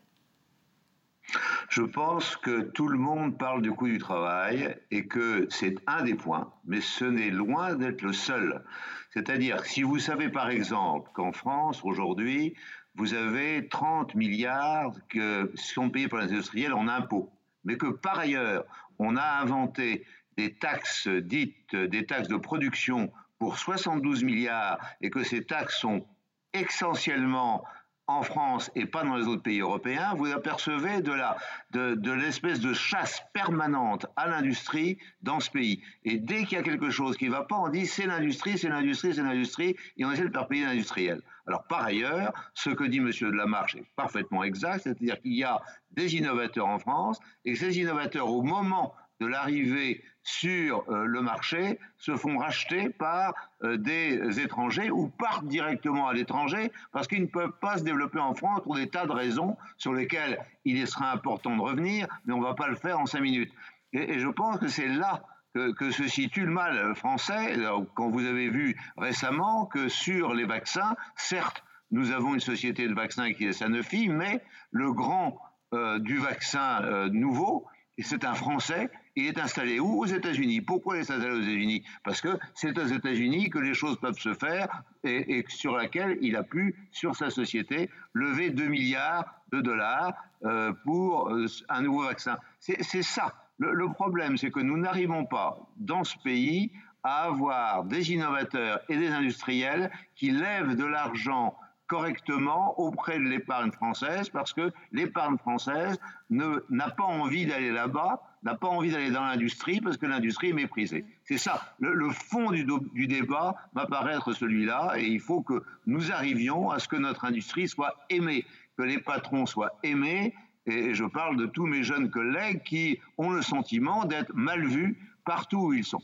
Je 1.69 1.83
pense 1.83 2.35
que 2.37 2.61
tout 2.61 2.87
le 2.87 2.97
monde 2.97 3.37
parle 3.37 3.61
du 3.61 3.71
coût 3.71 3.87
du 3.87 3.99
travail 3.99 4.75
et 4.89 5.05
que 5.07 5.47
c'est 5.51 5.75
un 5.85 6.03
des 6.03 6.15
points, 6.15 6.51
mais 6.65 6.81
ce 6.81 7.05
n'est 7.05 7.29
loin 7.29 7.75
d'être 7.75 8.01
le 8.01 8.13
seul. 8.13 8.65
C'est-à-dire, 9.11 9.63
si 9.63 9.83
vous 9.83 9.99
savez 9.99 10.29
par 10.29 10.49
exemple 10.49 11.11
qu'en 11.13 11.31
France, 11.31 11.81
aujourd'hui, 11.83 12.55
vous 12.95 13.13
avez 13.13 13.67
30 13.69 14.15
milliards 14.15 14.91
qui 15.11 15.19
sont 15.53 15.91
payés 15.91 16.07
par 16.07 16.21
les 16.21 16.31
industriels 16.31 16.73
en 16.73 16.87
impôts, 16.87 17.31
mais 17.63 17.77
que 17.77 17.87
par 17.87 18.17
ailleurs, 18.17 18.65
on 18.97 19.15
a 19.17 19.41
inventé 19.41 20.03
des 20.37 20.53
taxes 20.55 21.07
dites 21.07 21.75
des 21.75 22.05
taxes 22.05 22.27
de 22.27 22.37
production 22.37 23.11
pour 23.39 23.57
72 23.57 24.23
milliards 24.23 24.79
et 25.01 25.09
que 25.09 25.23
ces 25.23 25.43
taxes 25.43 25.79
sont 25.79 26.05
essentiellement 26.53 27.65
en 28.07 28.21
France 28.21 28.69
et 28.75 28.85
pas 28.85 29.03
dans 29.03 29.15
les 29.15 29.27
autres 29.27 29.43
pays 29.43 29.61
européens, 29.61 30.13
vous 30.15 30.31
apercevez 30.31 31.01
de 31.01 31.13
la 31.13 31.37
de, 31.71 32.11
l'espèce 32.11 32.59
de 32.59 32.73
chasse 32.73 33.23
permanente 33.33 34.05
à 34.17 34.27
l'industrie 34.27 34.97
dans 35.21 35.39
ce 35.39 35.49
pays. 35.49 35.81
Et 36.03 36.17
dès 36.17 36.43
qu'il 36.43 36.57
y 36.57 36.61
a 36.61 36.63
quelque 36.63 36.89
chose 36.89 37.15
qui 37.17 37.25
ne 37.25 37.31
va 37.31 37.43
pas, 37.43 37.55
on 37.55 37.69
dit 37.69 37.87
c'est 37.87 38.05
l'industrie, 38.05 38.57
c'est 38.57 38.69
l'industrie, 38.69 39.13
c'est 39.13 39.23
l'industrie, 39.23 39.75
et 39.97 40.05
on 40.05 40.11
essaie 40.11 40.25
de 40.25 40.31
faire 40.31 40.47
payer 40.47 40.65
l'industriel. 40.65 41.21
Alors 41.47 41.63
par 41.63 41.83
ailleurs, 41.83 42.33
ce 42.53 42.69
que 42.69 42.83
dit 42.83 42.97
M. 42.97 43.09
Delamarche 43.09 43.75
est 43.75 43.85
parfaitement 43.95 44.43
exact, 44.43 44.83
c'est-à-dire 44.83 45.19
qu'il 45.21 45.33
y 45.33 45.43
a 45.43 45.61
des 45.91 46.15
innovateurs 46.15 46.67
en 46.67 46.79
France, 46.79 47.19
et 47.45 47.55
ces 47.55 47.79
innovateurs, 47.79 48.29
au 48.29 48.41
moment 48.41 48.93
de 49.21 49.27
l'arrivée 49.27 50.03
sur 50.23 50.85
euh, 50.89 51.05
le 51.05 51.21
marché 51.21 51.79
se 51.97 52.15
font 52.15 52.37
racheter 52.37 52.89
par 52.89 53.33
euh, 53.63 53.77
des 53.77 54.39
étrangers 54.39 54.89
ou 54.89 55.09
partent 55.09 55.47
directement 55.47 56.07
à 56.07 56.13
l'étranger 56.13 56.71
parce 56.91 57.07
qu'ils 57.07 57.21
ne 57.21 57.27
peuvent 57.27 57.57
pas 57.59 57.77
se 57.77 57.83
développer 57.83 58.19
en 58.19 58.33
France 58.33 58.61
pour 58.63 58.75
des 58.75 58.87
tas 58.87 59.05
de 59.05 59.11
raisons 59.11 59.57
sur 59.77 59.93
lesquelles 59.93 60.39
il 60.63 60.87
sera 60.87 61.11
important 61.11 61.55
de 61.55 61.61
revenir, 61.61 62.07
mais 62.25 62.33
on 62.33 62.39
ne 62.39 62.45
va 62.45 62.53
pas 62.53 62.69
le 62.69 62.75
faire 62.75 62.99
en 62.99 63.05
cinq 63.05 63.21
minutes. 63.21 63.51
Et, 63.91 64.19
je 64.19 64.29
pense 64.29 64.57
que 64.57 64.67
c'est 64.67 64.87
là 64.87 65.23
que, 65.53 65.91
se 65.91 66.07
situe 66.07 66.45
le 66.45 66.51
mal 66.51 66.95
français, 66.95 67.55
quand 67.93 68.09
vous 68.09 68.25
avez 68.25 68.49
vu 68.49 68.75
récemment 68.97 69.67
que 69.67 69.87
sur 69.87 70.33
les 70.33 70.45
vaccins, 70.45 70.95
certes, 71.15 71.63
nous 71.91 72.11
avons 72.11 72.33
une 72.33 72.39
société 72.39 72.87
de 72.87 72.93
vaccins 72.95 73.33
qui 73.33 73.45
est 73.45 73.53
Sanofi, 73.53 74.09
mais 74.09 74.41
le 74.71 74.91
grand 74.93 75.39
euh, 75.75 75.99
du 75.99 76.17
vaccin 76.17 76.81
nouveau, 77.11 77.67
c'est 78.01 78.25
un 78.25 78.33
Français, 78.33 78.89
il 79.15 79.27
est 79.27 79.37
installé 79.39 79.79
où? 79.79 80.01
Aux 80.01 80.05
États-Unis. 80.05 80.61
Pourquoi 80.61 80.95
il 80.95 80.99
est 80.99 81.11
installé 81.11 81.29
aux 81.29 81.41
États-Unis? 81.41 81.83
Parce 82.03 82.21
que 82.21 82.39
c'est 82.55 82.77
aux 82.77 82.87
États-Unis 82.87 83.49
que 83.49 83.59
les 83.59 83.73
choses 83.73 83.99
peuvent 83.99 84.17
se 84.17 84.33
faire 84.33 84.83
et, 85.03 85.45
sur 85.49 85.75
laquelle 85.75 86.17
il 86.21 86.35
a 86.35 86.43
pu, 86.43 86.75
sur 86.91 87.15
sa 87.15 87.29
société, 87.29 87.89
lever 88.13 88.49
2 88.49 88.67
milliards 88.67 89.41
de 89.51 89.61
dollars 89.61 90.13
euh, 90.43 90.73
pour 90.83 91.29
euh, 91.29 91.45
un 91.69 91.81
nouveau 91.81 92.03
vaccin. 92.03 92.37
C'est 92.59 93.03
ça. 93.03 93.35
Le, 93.59 93.87
problème, 93.89 94.37
c'est 94.37 94.49
que 94.49 94.59
nous 94.59 94.77
n'arrivons 94.77 95.25
pas 95.25 95.59
dans 95.77 96.03
ce 96.03 96.17
pays 96.17 96.71
à 97.03 97.25
avoir 97.25 97.83
des 97.83 98.11
innovateurs 98.11 98.79
et 98.89 98.97
des 98.97 99.09
industriels 99.09 99.91
qui 100.15 100.31
lèvent 100.31 100.75
de 100.75 100.85
l'argent 100.85 101.55
correctement 101.93 102.79
auprès 102.79 103.19
de 103.19 103.25
l'épargne 103.25 103.71
française 103.71 104.27
parce 104.29 104.51
que 104.51 104.71
l'épargne 104.91 105.37
française 105.37 105.99
n'a 106.31 106.89
pas 106.89 107.03
envie 107.03 107.45
d'aller 107.45 107.71
là-bas 107.71 108.19
n'a 108.41 108.55
pas 108.55 108.67
envie 108.67 108.91
d'aller 108.91 109.11
dans 109.11 109.23
l'industrie 109.23 109.79
parce 109.79 109.95
que 109.95 110.07
l'industrie 110.07 110.49
est 110.49 110.53
méprisée. 110.53 111.05
C'est 111.23 111.37
ça. 111.37 111.75
Le, 111.79 112.09
fond 112.09 112.51
du, 112.51 112.65
du 112.93 113.07
débat 113.07 113.55
m'apparaît 113.73 114.15
être 114.15 114.33
celui-là 114.33 114.95
et 114.97 115.05
il 115.05 115.19
faut 115.19 115.41
que 115.41 115.63
nous 115.85 116.11
arrivions 116.11 116.71
à 116.71 116.79
ce 116.79 116.87
que 116.87 116.97
notre 116.97 117.25
industrie 117.25 117.67
soit 117.67 117.95
aimée, 118.09 118.43
que 118.75 118.83
les 118.83 118.97
patrons 118.97 119.45
soient 119.45 119.77
aimés. 119.83 120.33
Et 120.65 120.93
je 120.93 121.05
parle 121.05 121.37
de 121.37 121.45
tous 121.45 121.67
mes 121.67 121.83
jeunes 121.83 122.09
collègues 122.09 122.63
qui 122.63 122.99
ont 123.17 123.29
le 123.29 123.41
sentiment 123.43 124.03
d'être 124.05 124.33
mal 124.33 124.65
vus 124.65 124.97
partout 125.25 125.67
où 125.67 125.73
ils 125.73 125.85
sont. 125.85 126.01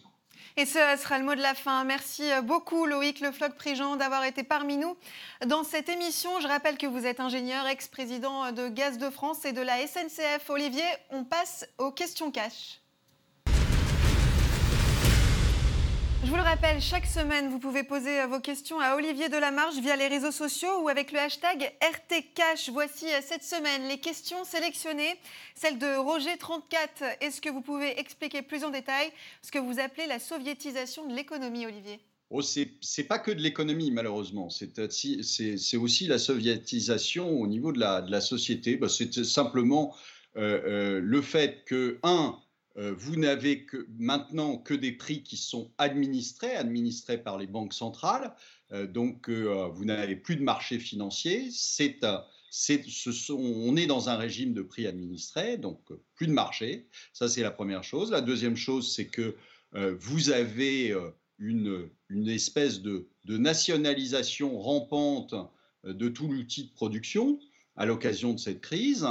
Et 0.58 0.66
ce 0.66 0.80
sera 0.98 1.20
le 1.20 1.26
mot 1.26 1.36
de 1.36 1.42
la 1.42 1.54
fin. 1.54 1.84
Merci 1.84 2.24
beaucoup 2.44 2.86
Loïc 2.86 3.20
Le 3.22 3.32
Floch-Prigent 3.32 3.96
d'avoir 3.96 4.24
été 4.24 4.44
parmi 4.44 4.78
nous 4.78 4.98
dans 5.46 5.64
cette 5.64 5.90
émission. 5.90 6.40
Je 6.42 6.48
rappelle 6.48 6.78
que 6.78 6.88
vous 6.88 7.06
êtes 7.06 7.20
ingénieur, 7.20 7.66
ex-président 7.68 8.52
de 8.52 8.68
Gaz 8.68 8.98
de 8.98 9.10
France 9.10 9.46
et 9.46 9.54
de 9.54 9.62
la 9.62 9.86
SNCF. 9.88 10.50
Olivier, 10.50 10.84
on 11.12 11.24
passe 11.24 11.68
aux 11.78 11.92
questions 11.92 12.32
cash. 12.32 12.79
Je 16.22 16.30
vous 16.30 16.36
le 16.36 16.42
rappelle, 16.42 16.82
chaque 16.82 17.06
semaine, 17.06 17.50
vous 17.50 17.60
pouvez 17.60 17.84
poser 17.84 18.26
vos 18.26 18.42
questions 18.42 18.78
à 18.82 18.98
Olivier 18.98 19.30
Delamarche 19.30 19.78
via 19.80 19.96
les 19.96 20.10
réseaux 20.10 20.34
sociaux 20.34 20.84
ou 20.84 20.90
avec 20.90 21.14
le 21.14 21.20
hashtag 21.20 21.72
RTCash. 21.82 22.70
Voici 22.72 23.06
cette 23.22 23.44
semaine 23.44 23.88
les 23.88 24.00
questions 24.00 24.44
sélectionnées. 24.44 25.16
Celle 25.56 25.80
de 25.80 25.86
Roger34. 25.86 27.20
Est-ce 27.22 27.40
que 27.40 27.50
vous 27.50 27.62
pouvez 27.62 27.98
expliquer 27.98 28.42
plus 28.42 28.66
en 28.66 28.70
détail 28.70 29.10
ce 29.42 29.50
que 29.50 29.60
vous 29.60 29.80
appelez 29.80 30.08
la 30.08 30.20
soviétisation 30.20 31.08
de 31.08 31.16
l'économie, 31.16 31.66
Olivier? 31.66 32.02
Oh, 32.32 32.42
c'est 32.42 33.04
pas 33.08 33.20
que 33.20 33.32
de 33.32 33.40
l'économie, 33.40 33.90
malheureusement. 33.90 34.50
C'est 34.50 34.78
aussi 34.78 36.08
la 36.08 36.20
soviétisation 36.20 37.40
au 37.40 37.48
niveau 37.48 37.72
de 37.72 37.80
la, 37.80 38.22
société. 38.22 38.76
Bah, 38.76 38.90
c'est 38.90 39.24
simplement 39.24 39.96
euh, 40.36 40.60
euh, 40.66 41.00
le 41.02 41.22
fait 41.22 41.64
que, 41.66 41.98
un, 42.04 42.36
euh, 42.36 42.49
vous 42.98 43.18
n'avez 43.18 43.68
maintenant 43.98 44.58
que 44.58 44.74
des 44.74 44.94
prix 44.94 45.22
qui 45.24 45.36
sont 45.36 45.72
administrés, 45.78 46.56
administrés 46.56 47.18
par 47.18 47.38
les 47.38 47.48
banques 47.48 47.74
centrales. 47.74 48.34
Euh, 48.72 48.88
donc, 48.88 49.30
euh, 49.30 49.68
vous 49.74 49.86
n'avez 49.86 50.16
plus 50.16 50.38
de 50.38 50.44
marché 50.44 50.80
financier. 50.80 51.50
C'est, 51.52 52.00
on 53.30 53.76
est 53.76 53.86
dans 53.86 54.10
un 54.10 54.16
régime 54.16 54.54
de 54.54 54.62
prix 54.62 54.88
administrés, 54.88 55.58
donc 55.58 55.82
plus 56.16 56.28
de 56.28 56.32
marché. 56.32 56.88
Ça, 57.14 57.28
c'est 57.28 57.42
la 57.42 57.52
première 57.52 57.84
chose. 57.84 58.12
La 58.12 58.22
deuxième 58.22 58.56
chose, 58.56 58.94
c'est 58.94 59.08
que 59.08 59.36
vous 59.74 60.32
avez 60.32 60.96
une, 61.38 61.90
espèce 62.28 62.82
de, 62.82 63.08
nationalisation 63.28 64.58
rampante 64.60 65.36
de 65.84 66.10
tout 66.10 66.28
l'outil 66.28 66.64
de 66.66 66.72
production 66.72 67.40
à 67.80 67.88
l'occasion 67.88 68.34
de 68.34 68.40
cette 68.40 68.62
crise. 68.62 69.08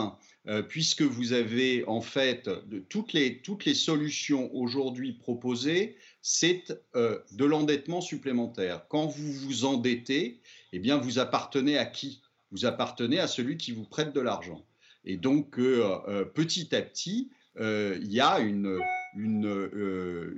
Euh, 0.47 0.63
puisque 0.63 1.03
vous 1.03 1.35
avez 1.35 1.85
en 1.87 2.01
fait 2.01 2.49
toutes, 2.89 3.13
les, 3.13 3.43
toutes 3.43 3.67
les 3.67 3.75
solutions 3.75 4.55
aujourd'hui 4.55 5.13
proposées, 5.13 5.97
c'est 6.23 6.73
euh, 6.95 7.19
de 7.33 7.45
l'endettement 7.45 8.01
supplémentaire. 8.01 8.87
Quand 8.89 9.07
vous 9.07 9.33
vous 9.33 9.65
endettez, 9.67 10.41
eh 10.73 10.79
bien 10.79 10.97
vous 10.97 11.19
appartenez 11.19 11.77
à 11.77 11.85
qui? 11.85 12.23
Vous 12.51 12.65
appartenez 12.65 13.19
à 13.19 13.27
celui 13.27 13.59
qui 13.59 13.73
vous 13.73 13.85
prête 13.85 14.15
de 14.15 14.21
l'argent. 14.21 14.65
Et 15.05 15.19
donc 15.19 15.59
euh, 15.59 16.25
petit 16.25 16.75
à 16.75 16.81
petit, 16.81 17.31
il 17.61 18.13
y 18.13 18.21
a 18.21 18.39
une, 18.39 18.79
une, 19.17 19.69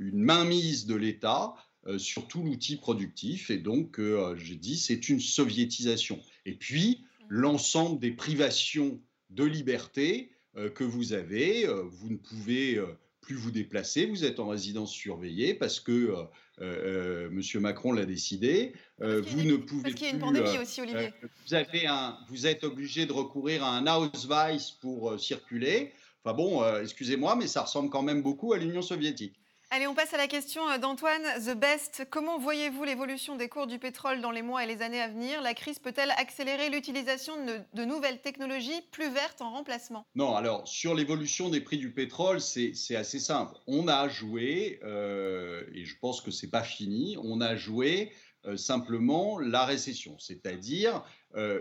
une 0.01 0.23
mainmise 0.23 0.87
de 0.87 0.95
l'État 0.95 1.55
sur 1.99 2.27
tout 2.27 2.43
l'outil 2.43 2.77
productif. 2.77 3.51
Et 3.51 3.59
donc, 3.59 4.01
j'ai 4.37 4.57
dit, 4.57 4.79
c'est 4.79 5.09
une 5.11 5.21
soviétisation. 5.21 6.19
Et 6.47 6.55
puis, 6.55 7.05
l'ensemble 7.31 7.99
des 7.99 8.11
privations 8.11 9.01
de 9.31 9.45
liberté 9.45 10.33
que 10.75 10.83
vous 10.83 11.13
avez, 11.13 11.65
vous 11.67 12.11
ne 12.11 12.17
pouvez 12.17 12.79
plus 13.21 13.37
vous 13.37 13.53
déplacer, 13.53 14.07
vous 14.07 14.25
êtes 14.25 14.41
en 14.41 14.49
résidence 14.49 14.91
surveillée 14.91 15.55
parce 15.55 15.79
que 15.79 16.13
euh, 16.61 17.31
Monsieur 17.31 17.61
Macron 17.61 17.93
l'a 17.93 18.05
décidé. 18.05 18.73
vous 18.99 19.43
ne 19.43 19.57
pouvez 19.57 19.83
parce 19.83 19.95
qu'il 19.95 20.07
y 20.09 20.11
a 20.11 20.13
une 20.13 20.19
pandémie 20.19 20.59
aussi, 20.59 20.83
Olivier. 20.83 21.13
vous, 21.47 21.55
avez 21.55 21.87
un, 21.87 22.19
vous 22.29 22.49
êtes 22.49 22.65
obligé 22.65 23.07
de 23.07 23.13
recourir 23.13 23.63
à 23.65 23.77
un 23.77 23.87
Ausweis 23.87 24.75
pour 24.81 25.19
circuler. 25.21 25.93
Enfin 26.25 26.37
bon, 26.37 26.65
excusez-moi, 26.81 27.37
mais 27.37 27.47
ça 27.47 27.63
ressemble 27.63 27.91
quand 27.91 28.03
même 28.03 28.23
beaucoup 28.23 28.53
à 28.53 28.59
l'Union 28.59 28.83
soviétique. 28.83 29.41
Allez, 29.73 29.87
on 29.87 29.95
passe 29.95 30.13
à 30.15 30.17
la 30.17 30.27
question 30.27 30.69
euh, 30.69 30.79
d'Antoine 30.79 31.23
The 31.47 31.57
Best. 31.57 32.05
Comment 32.11 32.41
voyez-vous 32.41 32.83
l'évolution 32.83 33.37
des 33.37 33.49
cours 33.49 33.69
du 33.69 33.79
pétrole 33.79 34.21
dans 34.21 34.33
les 34.33 34.43
mois 34.43 34.65
et 34.65 34.67
les 34.67 34.83
années 34.83 35.01
à 35.01 35.07
venir? 35.07 35.41
La 35.43 35.55
crise 35.55 35.79
peut-elle 35.79 36.11
accélérer 36.19 36.71
l'utilisation 36.71 37.35
de, 37.47 37.85
nouvelles 37.85 38.21
technologies 38.21 38.83
plus 38.91 39.09
vertes 39.11 39.41
en 39.41 39.53
remplacement? 39.53 40.05
Non, 40.17 40.35
alors 40.35 40.67
sur 40.67 40.97
l'évolution 40.97 41.51
des 41.51 41.61
prix 41.61 41.79
du 41.79 41.93
pétrole, 41.93 42.41
c'est 42.41 42.97
assez 42.97 43.21
simple. 43.21 43.55
On 43.69 43.87
a 43.87 44.09
joué, 44.09 44.81
euh, 44.83 45.63
et 45.73 45.85
je 45.85 45.97
pense 46.01 46.21
que 46.21 46.33
c'est 46.33 46.51
pas 46.51 46.65
fini, 46.65 47.17
on 47.23 47.41
a 47.41 47.55
joué 47.55 48.11
euh, 48.47 48.57
simplement 48.57 49.39
la 49.39 49.65
récession, 49.65 50.19
c'est-à-dire 50.19 51.05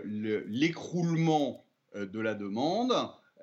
l'écroulement 0.04 1.64
de 1.94 2.18
la 2.18 2.34
demande 2.34 2.92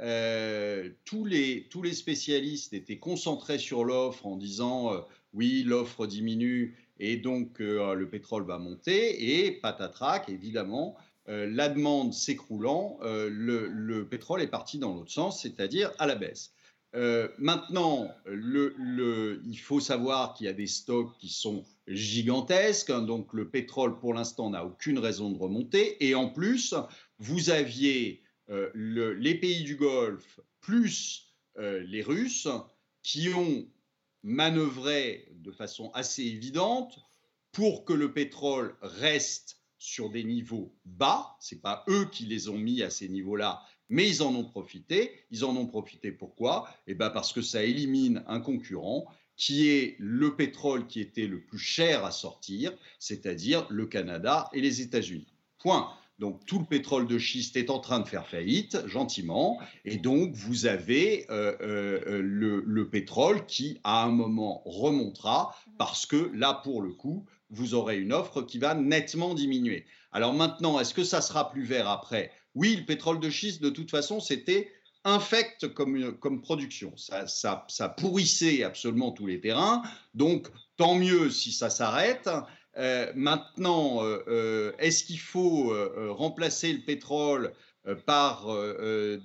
euh, 0.02 0.90
tous, 1.06 1.26
les, 1.26 1.68
tous 1.70 1.82
les 1.82 1.94
spécialistes 1.94 2.74
étaient 2.74 3.00
concentrés 3.00 3.58
sur 3.58 3.84
l'offre 3.84 4.26
en 4.28 4.38
disant 4.38 4.94
euh, 4.94 5.00
oui, 5.34 5.64
l'offre 5.64 6.06
diminue 6.06 6.78
et 7.00 7.18
donc 7.18 7.60
euh, 7.62 7.94
le 7.94 8.08
pétrole 8.08 8.46
va 8.46 8.60
monter. 8.60 9.46
Et 9.46 9.52
patatrac, 9.52 10.30
évidemment, 10.30 10.96
la 11.30 11.68
demande 11.68 12.14
s'écroulant, 12.14 13.00
le, 13.04 13.68
le, 13.68 14.08
pétrole 14.08 14.42
est 14.42 14.48
parti 14.48 14.78
dans 14.78 14.96
l'autre 14.96 15.12
sens, 15.12 15.42
c'est-à-dire 15.42 15.92
à 16.00 16.08
la 16.08 16.16
baisse. 16.16 16.54
maintenant, 17.38 18.10
le, 18.26 18.74
le, 18.78 19.42
il 19.46 19.58
faut 19.58 19.82
savoir 19.82 20.34
qu'il 20.34 20.46
y 20.46 20.50
a 20.50 20.54
des 20.54 20.68
stocks 20.68 21.18
qui 21.20 21.28
sont 21.28 21.66
gigantesques, 21.86 22.92
hein, 22.92 23.02
donc 23.02 23.34
le 23.34 23.50
pétrole 23.50 24.00
pour 24.00 24.14
l'instant 24.14 24.52
n'a 24.52 24.64
aucune 24.64 25.00
raison 25.00 25.30
de 25.30 25.38
remonter. 25.38 26.02
Et 26.08 26.16
en 26.16 26.30
plus, 26.30 26.74
vous 27.20 27.50
aviez 27.50 28.22
euh, 28.50 28.72
les 28.76 29.36
pays 29.36 29.64
du 29.64 29.76
Golfe 29.76 30.40
plus 30.62 31.34
euh, 31.58 31.80
les 31.88 32.02
Russes 32.02 32.48
qui 33.04 33.30
ont 33.30 33.68
manœuvré 34.24 35.30
de 35.32 35.52
façon 35.52 35.92
assez 35.94 36.24
évidente 36.24 37.00
pour 37.52 37.86
que 37.86 37.94
le 37.94 38.14
pétrole 38.14 38.76
reste 38.82 39.58
sur 39.78 40.10
des 40.10 40.24
niveaux 40.24 40.76
bas. 40.86 41.36
Ce 41.40 41.56
n'est 41.56 41.62
pas 41.62 41.84
eux 41.88 42.06
qui 42.12 42.26
les 42.26 42.50
ont 42.50 42.58
mis 42.58 42.82
à 42.82 42.90
ces 42.90 43.10
niveaux-là, 43.10 43.62
mais 43.90 44.08
ils 44.08 44.22
en 44.22 44.36
ont 44.36 44.44
profité. 44.44 45.12
Ils 45.32 45.46
en 45.46 45.56
ont 45.56 45.68
profité 45.68 46.12
pourquoi? 46.12 46.70
Eh 46.88 46.96
ben 46.96 47.10
parce 47.10 47.34
que 47.34 47.42
ça 47.42 47.64
élimine 47.64 48.24
un 48.28 48.40
concurrent 48.40 49.08
qui 49.36 49.70
est 49.70 49.96
le 50.00 50.36
pétrole 50.36 50.88
qui 50.88 51.00
était 51.00 51.28
le 51.28 51.42
plus 51.42 51.60
cher 51.60 52.04
à 52.04 52.12
sortir, 52.12 52.74
c'est-à-dire 53.00 53.68
le 53.70 53.86
Canada 53.86 54.50
et 54.52 54.62
les 54.62 54.82
États-Unis. 54.82 55.34
Point. 55.60 55.90
Donc 56.20 56.46
tout 56.46 56.58
le 56.58 56.66
pétrole 56.66 57.08
de 57.08 57.20
schiste 57.20 57.58
est 57.58 57.70
en 57.70 57.80
train 57.80 58.00
de 58.00 58.08
faire 58.08 58.28
faillite, 58.28 58.88
gentiment, 58.88 59.60
et 59.86 59.98
donc 59.98 60.34
vous 60.34 60.66
avez 60.66 61.28
euh, 61.30 61.56
euh, 61.62 62.22
le, 62.24 62.90
pétrole 62.90 63.46
qui, 63.46 63.80
à 63.84 64.04
un 64.04 64.10
moment, 64.10 64.64
remontera, 64.66 65.56
parce 65.78 66.08
que 66.08 66.32
là, 66.34 66.56
pour 66.64 66.82
le 66.82 66.92
coup, 66.92 67.26
vous 67.52 67.76
aurez 67.76 68.00
une 68.00 68.14
offre 68.14 68.42
qui 68.42 68.58
va 68.58 68.74
nettement 68.74 69.36
diminuer. 69.36 69.86
Alors 70.12 70.34
maintenant, 70.34 70.80
est-ce 70.80 70.94
que 70.94 71.04
ça 71.04 71.22
sera 71.22 71.52
plus 71.52 71.64
vert 71.64 71.88
après? 71.88 72.32
Oui, 72.56 72.76
le 72.76 72.86
pétrole 72.86 73.20
de 73.20 73.30
schiste, 73.30 73.62
de 73.62 73.70
toute 73.70 73.92
façon, 73.92 74.20
c'était 74.20 74.72
infect 75.04 75.68
comme, 75.74 76.42
production. 76.42 76.94
Ça 76.98 77.90
pourrissait 77.98 78.64
absolument 78.64 79.12
tous 79.12 79.28
les 79.28 79.40
terrains, 79.40 79.84
donc 80.16 80.48
tant 80.78 80.96
mieux 80.96 81.30
si 81.30 81.52
ça 81.52 81.70
s'arrête. 81.70 82.28
Euh, 82.78 83.12
maintenant, 83.16 84.04
euh, 84.04 84.24
euh, 84.28 84.72
est-ce 84.78 85.04
qu'il 85.04 85.20
faut 85.20 85.74
remplacer 86.14 86.72
le 86.74 86.82
pétrole 86.82 87.54
par 88.06 88.48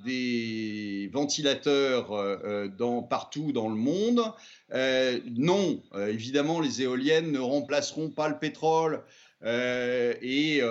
des 0.05 1.11
ventilateurs 1.13 2.11
partout 3.11 3.51
dans 3.51 3.69
le 3.69 3.75
monde? 3.75 4.23
Non, 4.71 5.83
évidemment, 5.97 6.61
les 6.61 6.83
éoliennes 6.83 7.33
ne 7.33 7.41
remplaceront 7.41 8.11
pas 8.11 8.29
le 8.29 8.39
pétrole. 8.39 9.03
Et, 9.45 10.63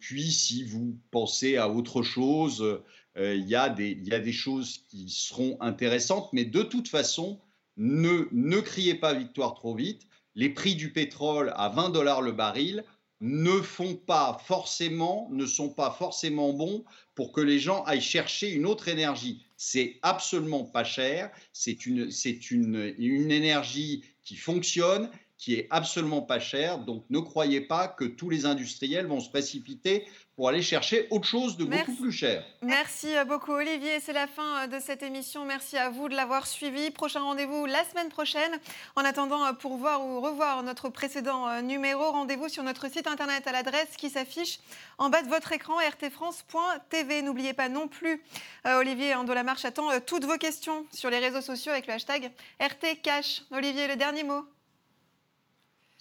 puis, 0.00 0.30
si 0.30 0.64
vous 0.64 0.98
pensez 1.10 1.56
à 1.56 1.70
autre 1.70 2.02
chose, 2.02 2.82
il 3.16 3.48
y, 3.48 3.54
a 3.54 3.70
des 3.70 4.32
choses 4.32 4.84
qui 4.90 5.08
seront 5.08 5.56
intéressantes, 5.60 6.28
mais 6.34 6.44
de 6.44 6.62
toute 6.62 6.88
façon, 6.88 7.40
ne 7.78 8.60
criez 8.60 8.96
pas 8.96 9.14
victoire 9.14 9.54
trop 9.54 9.74
vite 9.74 10.09
les 10.34 10.50
prix 10.50 10.74
du 10.74 10.92
pétrole 10.92 11.52
à 11.56 11.68
20 11.68 11.90
dollars 11.90 12.22
le 12.22 12.32
baril 12.32 12.84
ne 13.20 13.60
font 13.60 13.96
pas 13.96 14.38
forcément, 14.46 15.28
ne 15.30 15.44
sont 15.44 15.68
pas 15.68 15.90
forcément 15.90 16.52
bons 16.52 16.84
pour 17.14 17.32
que 17.32 17.40
les 17.40 17.58
gens 17.58 17.84
aillent 17.84 18.00
chercher 18.00 18.50
une 18.50 18.64
autre 18.64 18.88
énergie. 18.88 19.44
C'est 19.56 19.98
absolument 20.02 20.64
pas 20.64 20.84
cher, 20.84 21.30
c'est 21.52 21.84
une, 21.84 22.10
une, 22.50 22.94
une 22.98 23.30
énergie 23.30 24.04
qui 24.24 24.36
fonctionne, 24.36 25.10
qui 25.40 25.54
est 25.54 25.66
absolument 25.70 26.20
pas 26.20 26.38
chère. 26.38 26.78
Donc 26.78 27.04
ne 27.08 27.18
croyez 27.18 27.62
pas 27.62 27.88
que 27.88 28.04
tous 28.04 28.28
les 28.28 28.44
industriels 28.44 29.06
vont 29.06 29.20
se 29.20 29.30
précipiter 29.30 30.06
pour 30.36 30.48
aller 30.48 30.62
chercher 30.62 31.06
autre 31.10 31.26
chose 31.26 31.56
de 31.56 31.64
beaucoup 31.64 31.96
plus 31.96 32.12
cher. 32.12 32.44
Merci 32.62 33.08
beaucoup 33.26 33.52
Olivier, 33.52 34.00
c'est 34.00 34.12
la 34.12 34.26
fin 34.26 34.68
de 34.68 34.78
cette 34.78 35.02
émission. 35.02 35.44
Merci 35.44 35.76
à 35.76 35.88
vous 35.88 36.08
de 36.08 36.14
l'avoir 36.14 36.46
suivi. 36.46 36.90
Prochain 36.90 37.20
rendez-vous 37.20 37.64
la 37.66 37.82
semaine 37.84 38.10
prochaine. 38.10 38.52
En 38.96 39.04
attendant, 39.04 39.52
pour 39.54 39.76
voir 39.76 40.06
ou 40.06 40.20
revoir 40.20 40.62
notre 40.62 40.90
précédent 40.90 41.62
numéro, 41.62 42.10
rendez-vous 42.10 42.48
sur 42.48 42.62
notre 42.62 42.90
site 42.90 43.06
internet 43.06 43.46
à 43.46 43.52
l'adresse 43.52 43.96
qui 43.96 44.10
s'affiche 44.10 44.60
en 44.98 45.08
bas 45.08 45.22
de 45.22 45.28
votre 45.28 45.52
écran 45.52 45.74
rtfrance.tv. 45.78 47.22
N'oubliez 47.22 47.54
pas 47.54 47.70
non 47.70 47.88
plus, 47.88 48.22
euh, 48.66 48.78
Olivier 48.78 49.14
Marche 49.44 49.64
attend 49.64 49.90
euh, 49.90 50.00
toutes 50.04 50.24
vos 50.24 50.36
questions 50.36 50.84
sur 50.92 51.08
les 51.08 51.18
réseaux 51.18 51.40
sociaux 51.40 51.72
avec 51.72 51.86
le 51.86 51.94
hashtag 51.94 52.30
RTCash. 52.58 53.42
Olivier, 53.50 53.88
le 53.88 53.96
dernier 53.96 54.24
mot 54.24 54.44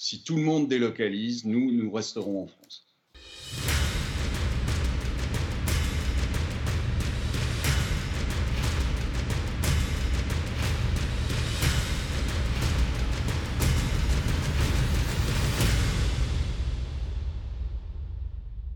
Si 0.02 0.24
tout 0.24 0.38
le 0.38 0.44
monde 0.44 0.70
délocalise, 0.70 1.44
nous, 1.44 1.74
nous 1.74 1.92
resterons 1.92 2.44
en 2.44 2.48
France. 2.48 2.88